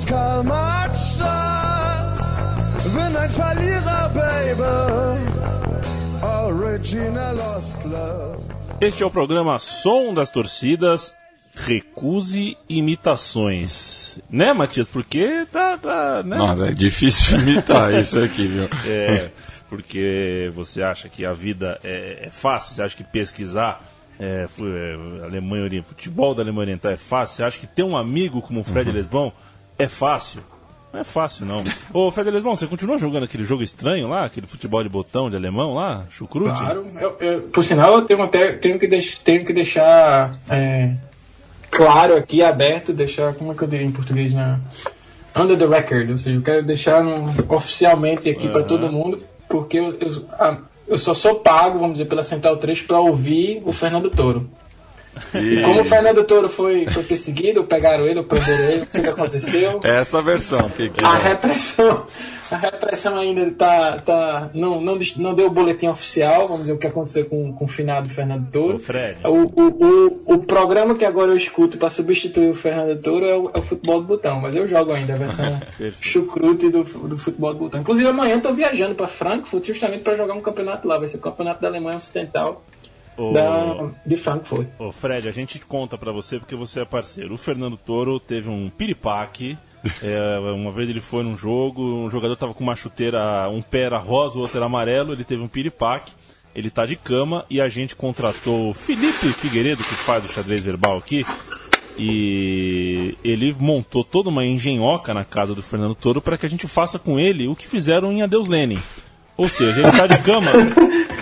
[0.07, 2.19] Karl Marx Stadt,
[2.95, 5.21] bin ein Verlierer, Baby.
[6.23, 8.43] Original Lost Love.
[8.81, 11.15] Este é o programa Som das Torcidas.
[11.55, 14.21] Recuse imitações.
[14.31, 14.89] Né, Matias?
[14.89, 15.77] Porque tá.
[15.79, 16.37] tá né?
[16.37, 18.69] Nossa, é difícil imitar isso aqui, viu?
[18.87, 19.31] É,
[19.69, 22.75] porque você acha que a vida é, é fácil?
[22.75, 23.81] Você acha que pesquisar
[24.21, 27.37] é, é, Alemanha Oriental, futebol da Alemanha Oriental é fácil?
[27.37, 28.97] Você acha que ter um amigo como o Fred Uhum.
[28.97, 29.33] Lesbão
[29.79, 30.43] é fácil?
[30.93, 31.63] Não é fácil, não.
[31.95, 34.25] Ô, Fred Lesbão, você continua jogando aquele jogo estranho lá?
[34.25, 36.05] Aquele futebol de botão de alemão lá?
[36.11, 36.59] Chucrute?
[36.59, 36.87] Claro.
[37.01, 40.95] Eu- eu- por sinal, eu tenho, até, tenho, que, deix, tenho que deixar é,
[41.71, 44.61] claro aqui, aberto, deixar, como é que eu diria em português, né?
[45.37, 49.19] Under the record, ou seja, eu quero deixar no- oficialmente aqui para todo mundo,
[49.49, 50.59] porque eu, eu, ah,
[50.91, 54.51] eu só sou pago, vamos dizer, pela Central 3 para ouvir o Fernando Toro.
[55.35, 59.81] E Como o Fernando Toro foi, foi perseguido, pegaram ele, prenderam ele, o que, aconteceu?
[59.85, 62.07] é essa versão que, que A repressão,
[62.51, 66.79] a repressão ainda tá, tá não, não, não deu o boletim oficial, vamos dizer o
[66.79, 68.77] que aconteceu com, com o finado Fernando Toro.
[68.77, 69.19] Ô, Fred.
[69.25, 73.37] O, o, o, o programa que agora eu escuto para substituir o Fernando Toro é
[73.37, 75.61] o, é o futebol do botão, mas eu jogo ainda a versão
[76.01, 77.81] chucrute do, do futebol do botão.
[77.81, 81.17] Inclusive amanhã eu tô viajando para Frankfurt justamente para jogar um campeonato lá, vai ser
[81.17, 82.65] o campeonato da Alemanha Ocidental
[83.17, 84.67] Ô, da, de Frankfurt.
[84.79, 87.35] ô, Fred, a gente conta pra você porque você é parceiro.
[87.35, 89.59] O Fernando Toro teve um piripaque.
[90.03, 93.83] É, uma vez ele foi num jogo, um jogador tava com uma chuteira, um pé
[93.83, 96.13] era rosa, o outro era amarelo, ele teve um piripaque.
[96.55, 100.61] Ele tá de cama e a gente contratou o Felipe Figueiredo, que faz o xadrez
[100.61, 101.25] verbal aqui,
[101.97, 106.67] e ele montou toda uma engenhoca na casa do Fernando Toro para que a gente
[106.67, 108.81] faça com ele o que fizeram em Adeus Lenin.
[109.41, 110.51] Ou seja, ele tá de cama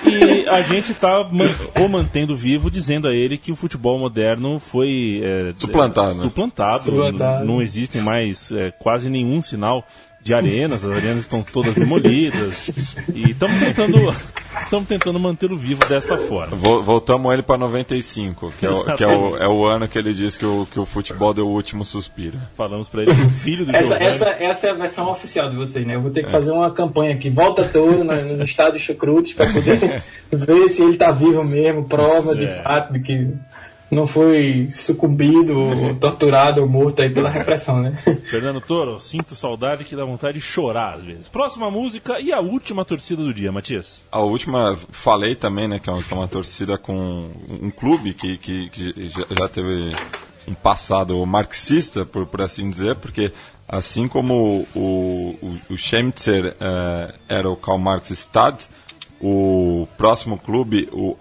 [0.04, 4.58] e a gente tá man- o mantendo vivo, dizendo a ele que o futebol moderno
[4.58, 6.22] foi é, Suplantado, é, né?
[6.24, 6.84] suplantado.
[6.84, 7.44] Suplantado.
[7.44, 9.86] Não existem mais é, quase nenhum sinal
[10.28, 12.70] de arenas, as arenas estão todas demolidas.
[13.14, 14.14] E estamos tentando,
[14.62, 16.54] estamos tentando mantê-lo vivo desta forma.
[16.54, 19.98] Vo- Voltamos ele para 95, que, é o, que é, o, é o ano que
[19.98, 22.38] ele disse que o, que o futebol deu o último suspiro.
[22.56, 25.48] Falamos para ele que o filho do Essa, Giovanni- essa, essa é a versão oficial
[25.48, 25.94] de vocês, né?
[25.94, 30.02] Eu vou ter que fazer uma campanha aqui, volta todo nos estádios chucrutes para poder
[30.30, 32.62] ver se ele tá vivo mesmo, prova de É.
[32.62, 33.32] fato de que
[33.90, 37.96] não foi sucumbido, ou torturado ou morto aí pela repressão, né?
[38.24, 41.28] Fernando Toro, sinto saudade que dá vontade de chorar às vezes.
[41.28, 44.02] Próxima música e a última torcida do dia, Matias.
[44.10, 47.30] A última, falei também, né, que é uma, que é uma torcida com
[47.62, 49.94] um clube que, que, que já, já teve
[50.46, 53.32] um passado marxista, por, por assim dizer, porque
[53.68, 58.62] assim como o, o, o eh, era o Karl Marx Stad,
[59.20, 61.16] o próximo clube, o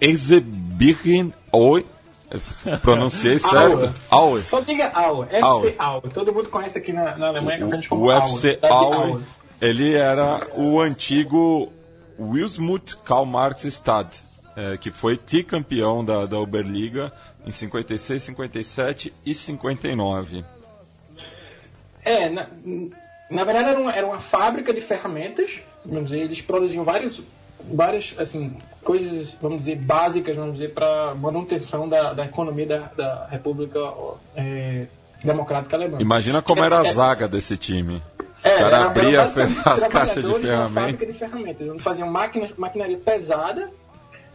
[0.00, 1.84] Exebirchen Oi,
[2.82, 3.92] pronunciei certo?
[4.10, 4.42] Aue.
[4.42, 6.10] Só diga Aue, FC Aue.
[6.12, 9.22] Todo mundo conhece aqui na, na Alemanha O, como o de Aue,
[9.60, 11.72] ele era o antigo
[12.18, 14.08] Wilsmut Karl Marx Stad,
[14.56, 17.12] eh, que foi tricampeão da, da Oberliga
[17.46, 20.44] em 56, 57 e 59.
[22.04, 22.46] É, na,
[23.30, 27.22] na verdade era uma, era uma fábrica de ferramentas, vamos dizer, eles produziam vários,
[27.72, 33.26] várias assim, coisas, vamos dizer, básicas, vamos dizer, para manutenção da, da economia da, da
[33.30, 33.78] República
[34.36, 34.86] é,
[35.22, 35.98] Democrática Alemã.
[36.00, 38.02] Imagina como Que era a é- zaga desse time.
[38.44, 41.06] É, o cara era- abria as caixas de ferramentas.
[41.08, 41.66] de ferramentas.
[41.66, 43.68] Eles faziam máquinas, maquinaria pesada,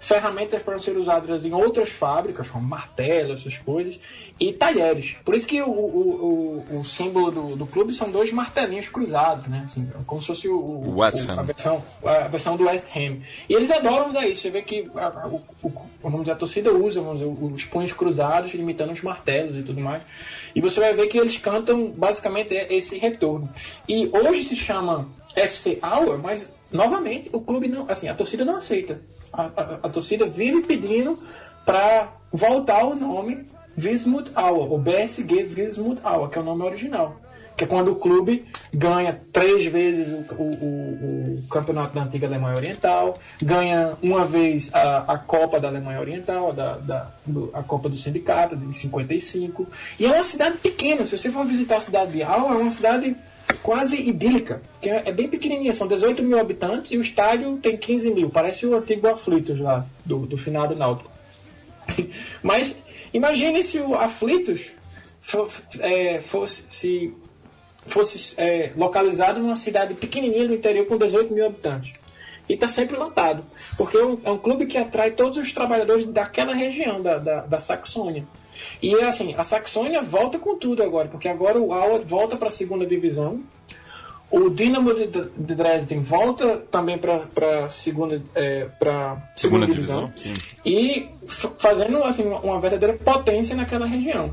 [0.04, 4.00] ferramentas para ser usadas em outras fábricas, como martelo, essas coisas,
[4.40, 5.16] e talheres.
[5.24, 9.48] Por isso que o, o, o, o símbolo do, do clube são dois martelinhos cruzados,
[9.48, 9.64] né?
[9.66, 11.40] Assim, como se fosse o, West Ham.
[11.40, 13.20] a, versão, a versão do West Ham.
[13.48, 14.42] E eles adoram usar isso.
[14.42, 17.66] Você vê que a, a- o, o- vamos dizer, a torcida usa vamos dizer, os
[17.66, 20.04] punhos cruzados, imitando os martelos e tudo mais.
[20.54, 23.50] E você vai ver que eles cantam basicamente esse retorno.
[23.88, 28.58] E hoje se chama FC Hour, mas novamente o clube não, assim, a torcida não
[28.58, 29.00] aceita.
[29.34, 29.44] A,
[29.84, 31.18] a- torcida vive pedindo
[31.66, 33.46] para voltar o nome
[33.78, 37.16] Wismut Hour, ou BSG Wismut Hour, que é o nome original.
[37.56, 42.26] Que é quando o clube ganha três vezes o, o- o- o campeonato da antiga
[42.28, 47.62] Alemanha Oriental, ganha uma vez a, a Copa da Alemanha Oriental, da, da- do- a
[47.62, 49.68] Copa do Sindicato, de 55.
[50.00, 51.06] E é uma cidade pequena.
[51.06, 53.16] Se você for visitar a cidade de Aue, é uma cidade
[53.64, 57.78] quase idílica, que é, é bem pequenininha, são 18 mil habitantes e o estádio tem
[57.78, 61.10] 15 mil, parece o antigo Aflitos lá, do, do final do Náutico.
[62.44, 62.78] Mas
[63.14, 64.62] imagine se o Aflitos
[65.80, 67.14] é, fosse, se
[67.88, 71.94] fosse é, localizado numa cidade pequenininha do interior com 18 mil habitantes.
[72.50, 73.46] E está sempre lotado,
[73.78, 77.42] porque é um, é um clube que atrai todos os trabalhadores daquela região, da, da,
[77.42, 78.26] da Saxônia.
[78.82, 82.52] E assim, a Saxônia volta com tudo agora, porque agora o Auer volta para a
[82.52, 83.42] segunda divisão,
[84.32, 90.12] o Dinamo de, de Dresden volta também para a segunda, é, pra segunda, Segunda divisão,
[90.16, 90.34] divisão,
[90.66, 91.08] e
[91.58, 94.32] fazendo assim, uma, verdadeira potência naquela região.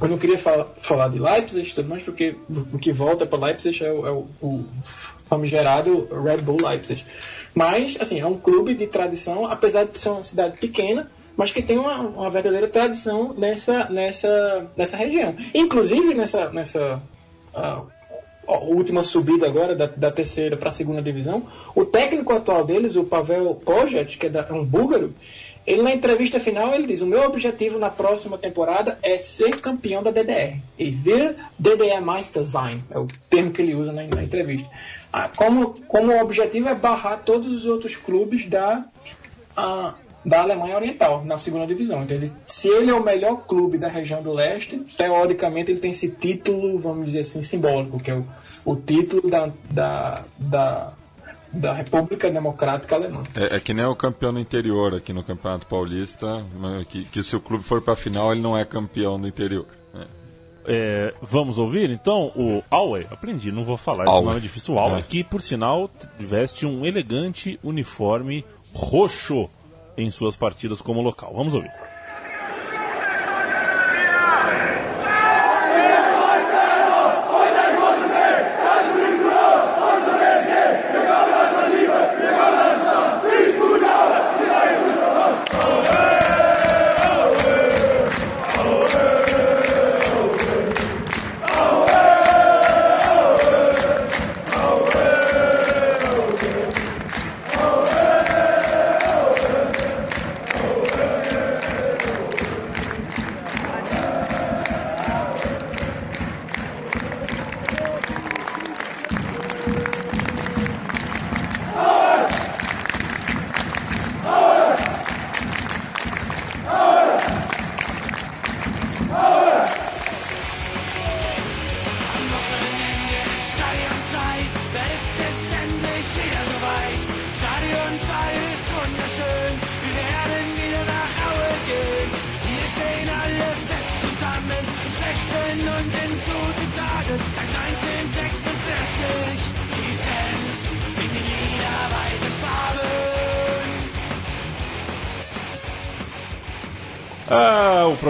[0.00, 3.46] Eu não queria fala- falar de Leipzig, tudo mais, porque o o que volta para
[3.46, 4.64] Leipzig é o, é o- o
[5.24, 7.04] famigerado Red Bull Leipzig.
[7.54, 11.62] Mas, assim, é um clube de tradição, apesar de ser uma cidade pequena, mas que
[11.62, 15.34] tem uma, uma verdadeira tradição nessa, nessa, nessa região.
[15.54, 17.00] Inclusive, nessa, nessa
[17.54, 22.96] ó, última subida agora, da, da terceira para a segunda divisão, o técnico atual deles,
[22.96, 25.14] o Pavel Pojet, que é, da- é um búlgaro,
[25.66, 30.02] ele na entrevista final ele diz: o meu objetivo na próxima temporada é ser campeão
[30.02, 30.56] da DDR.
[30.78, 34.68] E vir DDR Meister sein, é o termo que ele usa na, na entrevista.
[35.12, 38.84] Ah, como, como objetivo é barrar todos os outros clubes da,
[39.56, 39.94] ah,
[40.28, 42.02] da Alemanha Oriental, na segunda divisão.
[42.02, 45.90] Então, ele, se ele é o melhor clube da região do leste, teoricamente ele tem
[45.90, 48.26] esse título, vamos dizer assim, simbólico, que é o,
[48.64, 50.92] o título da, da, da,
[51.50, 53.22] da República Democrática Alemã.
[53.34, 57.22] É, é que nem o campeão do interior aqui no Campeonato Paulista, né, que, que
[57.22, 59.66] se o clube for para a final, ele não é campeão do interior.
[59.94, 60.18] É.
[60.70, 63.06] É, vamos ouvir então o Aue.
[63.10, 64.24] Aprendi, não vou falar, esse Aue.
[64.26, 64.74] nome é difícil.
[64.74, 65.02] O Aue, É.
[65.02, 69.48] que por sinal veste um elegante uniforme roxo
[69.98, 71.32] em suas partidas como local.
[71.34, 71.70] Vamos ouvir.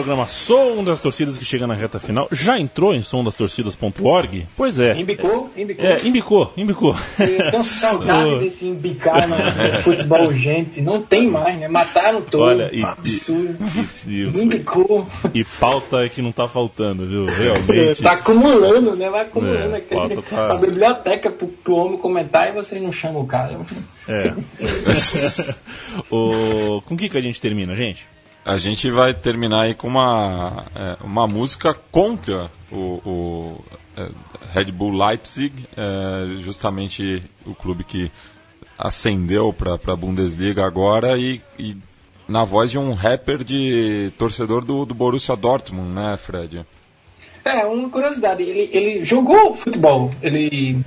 [0.09, 2.29] Programa Som das Torcidas que chega na reta final.
[2.33, 4.47] Já entrou em somdastorcidas.org?
[4.57, 4.97] Pois é.
[4.99, 5.85] Embicou, embicou.
[5.85, 6.97] É, embicou, embicou.
[7.19, 8.39] Eu tenho saudade Oh.
[8.41, 9.37] desse embicar no,
[9.83, 10.81] futebol gente.
[10.81, 11.69] Não tem mais, né?
[11.69, 12.43] Mataram todo.
[12.43, 13.59] Olha, e- absurdo.
[14.07, 15.07] E, Embicou.
[15.35, 17.27] e pauta é que não tá faltando, viu?
[17.27, 18.03] Realmente.
[18.03, 19.11] Tá acumulando, né?
[19.11, 23.21] Vai acumulando É, aquele, tá- a biblioteca pro, pro homem comentar e vocês não chamam
[23.21, 23.61] o cara.
[24.09, 24.33] É.
[26.11, 26.81] o...
[26.87, 28.07] Com o que, que a gente termina, gente?
[28.45, 33.65] A gente vai terminar aí com uma, é, uma música contra o, o,
[33.97, 34.09] é,
[34.55, 38.11] Red Bull Leipzig, é, justamente o clube que
[38.79, 41.77] ascendeu para a Bundesliga agora e, e
[42.27, 46.65] na voz de um rapper de torcedor do, do Borussia Dortmund, né, Fred?
[47.45, 50.81] É, uma curiosidade, ele, ele jogou futebol, ele,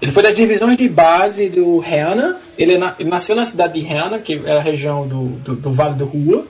[0.00, 3.86] ele foi das divisões de base do Herna, ele, na- ele nasceu na cidade de
[3.86, 6.46] Herna, que é a região do, do, do Vale do Rua,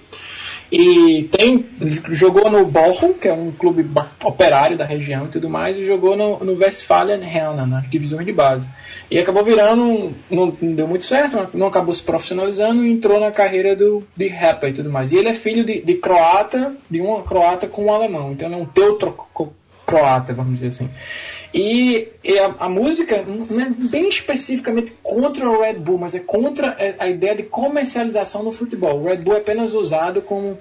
[0.71, 1.65] e tem,
[2.09, 3.89] jogou no Bochum, que é um clube
[4.25, 8.33] operário da região e tudo mais, e jogou no, no Westfalen Herna, nas divisões de
[8.33, 8.69] base.
[9.09, 13.31] E acabou virando, não, não deu muito certo, não acabou se profissionalizando e entrou na
[13.31, 15.13] carreira do, de rapper e tudo mais.
[15.13, 18.57] E ele é filho de, de croata, de uma croata com um alemão, então ele
[18.57, 19.15] é um teutro
[19.87, 20.91] croata, vamos dizer assim.
[21.59, 26.21] E, e a, a música não é bem especificamente contra o Red Bull, mas é
[26.21, 29.01] contra a- a ideia de comercialização no futebol.
[29.01, 30.59] O Red Bull é apenas usado como,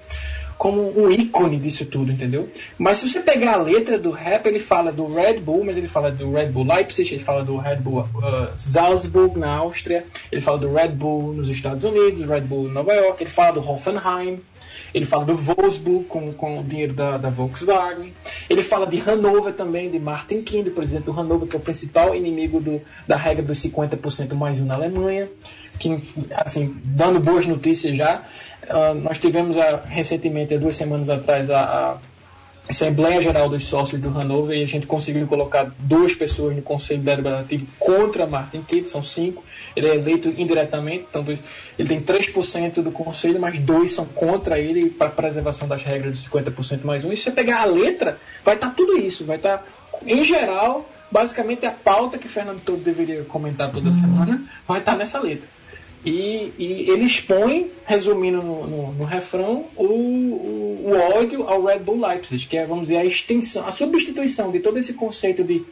[0.56, 2.48] como um ícone disso tudo, entendeu?
[2.78, 5.86] Mas se você pegar a letra do rap, ele fala do Red Bull, mas ele
[5.86, 10.40] fala do Red Bull Leipzig, ele fala do Red Bull uh, Salzburg na Áustria, ele
[10.40, 14.40] fala do Red Bull nos Estados Unidos, Red Bull Nova York, ele fala do Hoffenheim,
[14.96, 18.14] ele fala do Wolfsburg com, com o dinheiro da, da Volkswagen.
[18.48, 22.14] Ele fala de Hannover também, de Martin Kind, presidente do Hannover, que é o principal
[22.14, 25.28] inimigo do, da regra dos 50% mais um na Alemanha.
[25.78, 28.22] Que, assim, dando boas notícias já.
[28.70, 31.96] ah, nós tivemos ah, recentemente, há duas semanas atrás, a, a
[32.68, 37.00] Assembleia Geral dos Sócios do Hannover e a gente conseguiu colocar duas pessoas no Conselho
[37.00, 39.44] Deliberativo contra Martin Kidd, são cinco.
[39.76, 41.24] Ele é eleito indiretamente, então
[41.78, 46.28] ele tem 3% do Conselho, mas dois são contra ele para preservação das regras dos
[46.28, 47.12] 50% mais um.
[47.12, 49.64] E se você pegar a letra, vai estar tudo isso, vai estar,
[50.04, 55.20] em geral, basicamente a pauta que Fernando Todo deveria comentar toda semana, vai estar nessa
[55.20, 55.55] letra.
[56.06, 61.80] E, e ele expõe, resumindo no, no- no refrão, o, o- o ódio ao Red
[61.80, 65.64] Bull Leipzig, que é, vamos dizer, a extensão, a substituição de todo esse conceito de,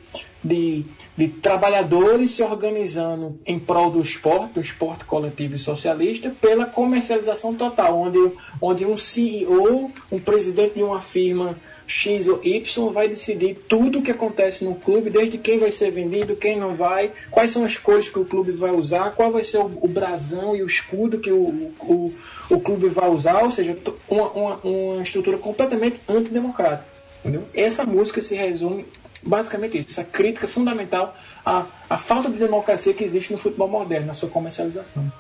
[0.43, 0.85] de,
[1.17, 7.55] de trabalhadores se organizando em prol do esporte, do esporte coletivo e socialista, pela comercialização
[7.55, 8.19] total, onde,
[8.61, 11.57] onde um CEO, um presidente de uma firma
[11.87, 15.91] X ou Y vai decidir tudo o que acontece no clube, desde quem vai ser
[15.91, 19.45] vendido, quem não vai, quais são as cores que o clube vai usar, qual vai
[19.45, 22.15] ser o, o brasão e o escudo que o, o,
[22.51, 23.77] o clube vai usar, ou seja,
[24.09, 26.89] uma, uma, uma estrutura completamente antidemocrática.
[27.21, 27.45] Entendeu?
[27.55, 28.87] Essa música se resume
[29.23, 34.07] basicamente isso, essa crítica fundamental à, à falta de democracia que existe no futebol moderno,
[34.07, 35.11] na sua comercialização.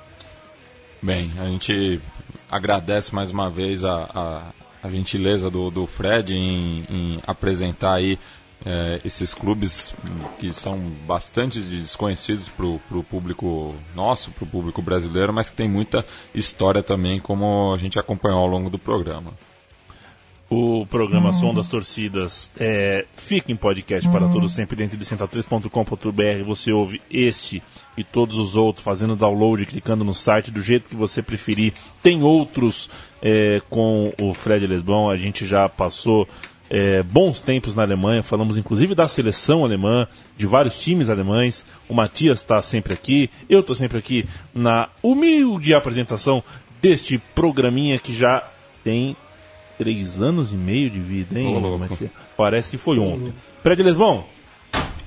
[1.00, 2.00] Bem, a gente
[2.50, 4.42] agradece mais uma vez a, a,
[4.85, 8.18] a gentileza do, do Fred em, em apresentar aí
[8.64, 9.95] é, esses clubes
[10.39, 15.68] que são bastante desconhecidos para o público nosso, para o público brasileiro, mas que tem
[15.68, 16.05] muita
[16.35, 19.32] história também, como a gente acompanhou ao longo do programa.
[20.51, 26.45] O programa Som das Torcidas é, fica em podcast para todos sempre dentro de central3.com.br.
[26.45, 27.62] Você ouve este
[27.97, 31.72] e todos os outros fazendo download, clicando no site do jeito que você preferir.
[32.03, 32.90] Tem outros
[33.22, 36.28] é, com o Fred Lesbão, a gente já passou
[36.70, 41.64] é, bons tempos na Alemanha, falamos inclusive da seleção alemã, de vários times alemães.
[41.88, 46.42] O Matias está sempre aqui, eu estou sempre aqui na humilde apresentação
[46.80, 48.42] deste programinha que já
[48.82, 49.16] tem
[49.78, 51.59] três anos e meio de vida, hein?
[51.59, 51.78] Louco.
[51.78, 52.11] Matias?
[52.36, 53.32] Parece que foi ontem.
[53.62, 54.24] Fred Lesbão,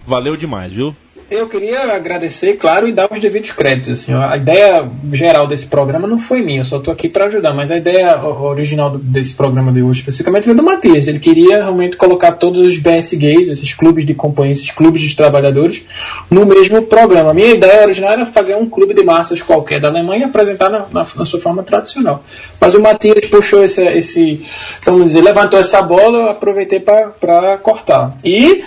[0.06, 0.96] valeu demais, viu?
[1.30, 3.92] Eu queria agradecer, claro, e dar os devidos créditos.
[3.92, 7.54] Assim, a ideia geral desse programa não foi minha, eu só estou aqui para ajudar,
[7.54, 11.06] mas a ideia original desse programa de hoje, especificamente, veio do Matias.
[11.06, 15.14] Ele queria realmente colocar todos os BS gays, esses clubes de companhia, esses clubes de
[15.18, 15.84] trabalhadores,
[16.32, 17.32] no mesmo programa.
[17.32, 20.70] A minha ideia original era fazer um clube de massas qualquer da Alemanha e apresentar
[20.70, 22.24] na, na- na sua forma tradicional.
[22.58, 24.42] Mas o Matias puxou esse, esse
[24.86, 28.16] vamos dizer, levantou essa bola, eu aproveitei para cortar.
[28.24, 28.64] E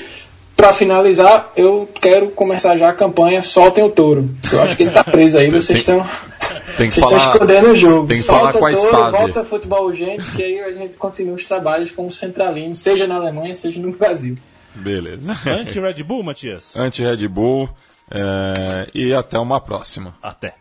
[0.61, 4.29] Pra finalizar, eu quero começar já a campanha Soltem o Touro.
[4.53, 6.05] Eu acho que ele tá preso aí, vocês estão
[6.77, 8.07] Tem que vocês estão falar, escondendo o jogo.
[8.07, 9.11] tem que Solta falar com a o touro, Stasi.
[9.11, 13.57] Volta futebol urgente, que aí a gente continua os trabalhos como centralino, seja na Alemanha,
[13.57, 14.37] seja no Brasil.
[14.75, 15.35] Beleza.
[15.47, 16.77] Anti-Red Bull, Matias?
[16.77, 17.67] Anti-Red Bull.
[18.11, 20.15] é, e até uma próxima.
[20.23, 20.57] Até.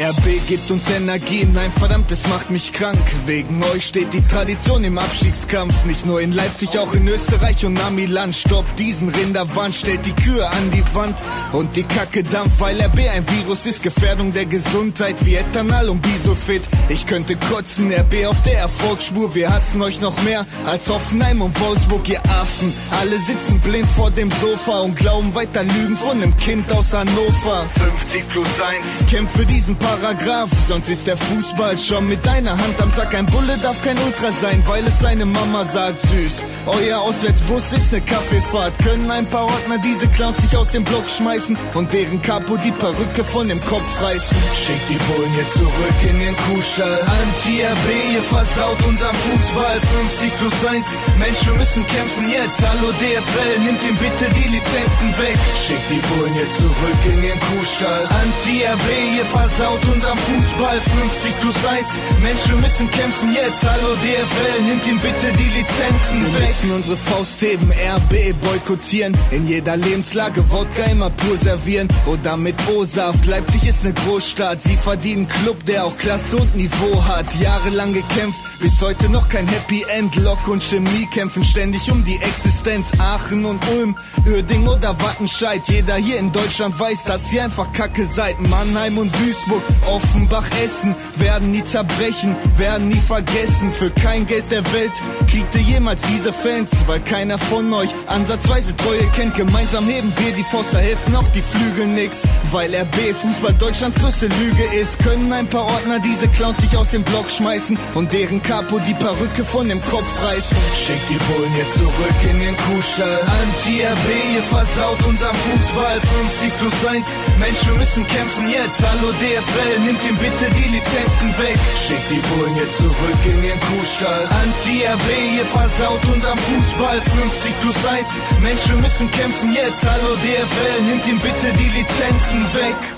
[0.00, 3.00] RB gibt uns Energie, nein verdammt, es macht mich krank.
[3.26, 5.84] Wegen euch steht die Tradition im Abstiegskampf.
[5.86, 8.36] Nicht nur in Leipzig, auch in Österreich und Amiland.
[8.36, 11.18] Stoppt diesen Rinderwand, stellt die Kühe an die Wand.
[11.52, 13.82] Und die Kacke dampft, weil RB ein Virus ist.
[13.82, 16.62] Gefährdung der Gesundheit wie Ethanol und Bisofit.
[16.88, 19.34] Ich könnte kotzen, RB auf der Erfolgsspur.
[19.34, 22.72] Wir hassen euch noch mehr als Hoffenheim und Wolfsburg, ihr Affen.
[23.00, 27.66] Alle sitzen blind vor dem Sofa und glauben weiter Lügen von einem Kind aus Hannover.
[27.74, 30.50] 50 plus 1, kämpft für diesen Paragraph.
[30.68, 33.14] Sonst ist der Fußball schon mit deiner Hand am Sack.
[33.14, 36.00] Ein Bulle darf kein Ultra sein, weil es seine Mama sagt.
[36.10, 38.74] Süß, euer Auswärtsbus ist ne Kaffeefahrt.
[38.84, 42.70] Können ein paar Ordner diese Clowns sich aus dem Block schmeißen und deren Capo die
[42.70, 44.36] Perücke von dem Kopf reißen.
[44.52, 47.00] Schickt die Bullen jetzt zurück in den Kuhstall.
[47.00, 49.80] Anti-RB, ihr versaut unseren Fußball.
[49.80, 50.86] 50 plus 1,
[51.18, 52.60] Mensch, wir müssen kämpfen jetzt.
[52.60, 55.38] Hallo DFL, nimmt ihm bitte die Lizenzen weg.
[55.64, 58.04] Schickt die Bullen jetzt zurück in den Kuhstall.
[58.04, 60.80] Anti-RB, ihr versaut unseren Fußball.
[60.80, 61.86] 50 plus 1,
[62.22, 63.62] Mensch, wir müssen kämpfen jetzt.
[63.62, 66.54] Hallo DFL, nimmt ihm bitte die Lizenzen weg.
[66.62, 69.16] Wir unsere Faust heben, RB boykottieren.
[69.30, 71.88] In jeder Lebenslage Wodka immer pur servieren.
[72.06, 73.26] Oder mit O-Saft.
[73.26, 74.62] Leipzig ist eine Großstadt.
[74.62, 77.26] Sie verdienen Club, der auch Klasse und Niveau hat.
[77.40, 80.16] Jahrelang gekämpft, bis heute noch kein Happy End.
[80.16, 82.86] Lok und Chemie kämpfen ständig um die Existenz.
[82.98, 85.62] Aachen und Ulm, Uerding oder Wattenscheid.
[85.68, 88.40] Jeder hier in Deutschland weiß, dass ihr einfach Kacke seid.
[88.48, 93.72] Mannheim und Duisburg, Offenbach, Essen werden nie zerbrechen, werden nie vergessen.
[93.78, 94.92] Für kein Geld der Welt
[95.30, 99.36] kriegt ihr jemals diese Fans, weil keiner von euch ansatzweise Treue kennt.
[99.36, 102.16] Gemeinsam heben wir die da helfen auch die Flügel nix.
[102.50, 106.88] Weil RB Fußball Deutschlands größte Lüge ist, können ein paar Ordner diese Clowns sich aus
[106.90, 110.56] dem Block schmeißen und deren Capo die Perücke von dem Kopf reißen.
[110.72, 113.20] Schickt die Bullen jetzt zurück in den Kuhstall.
[113.20, 116.00] Anti-RB, ihr versaut unseren Fußball.
[116.00, 117.06] 50 plus 1,
[117.36, 118.80] Mensch, wir müssen kämpfen jetzt.
[118.80, 121.60] Hallo DFL, nimmt ihm bitte die Lizenzen weg.
[121.76, 124.24] Schickt die Bullen jetzt zurück in den Kuhstall.
[124.32, 127.04] Anti-RB, ihr versaut unseren Fußball.
[127.04, 128.08] 50 plus 1,
[128.40, 129.84] Mensch, wir müssen kämpfen jetzt.
[129.84, 132.97] Hallo DFL, nimmt ihm bitte die Lizenzen weg.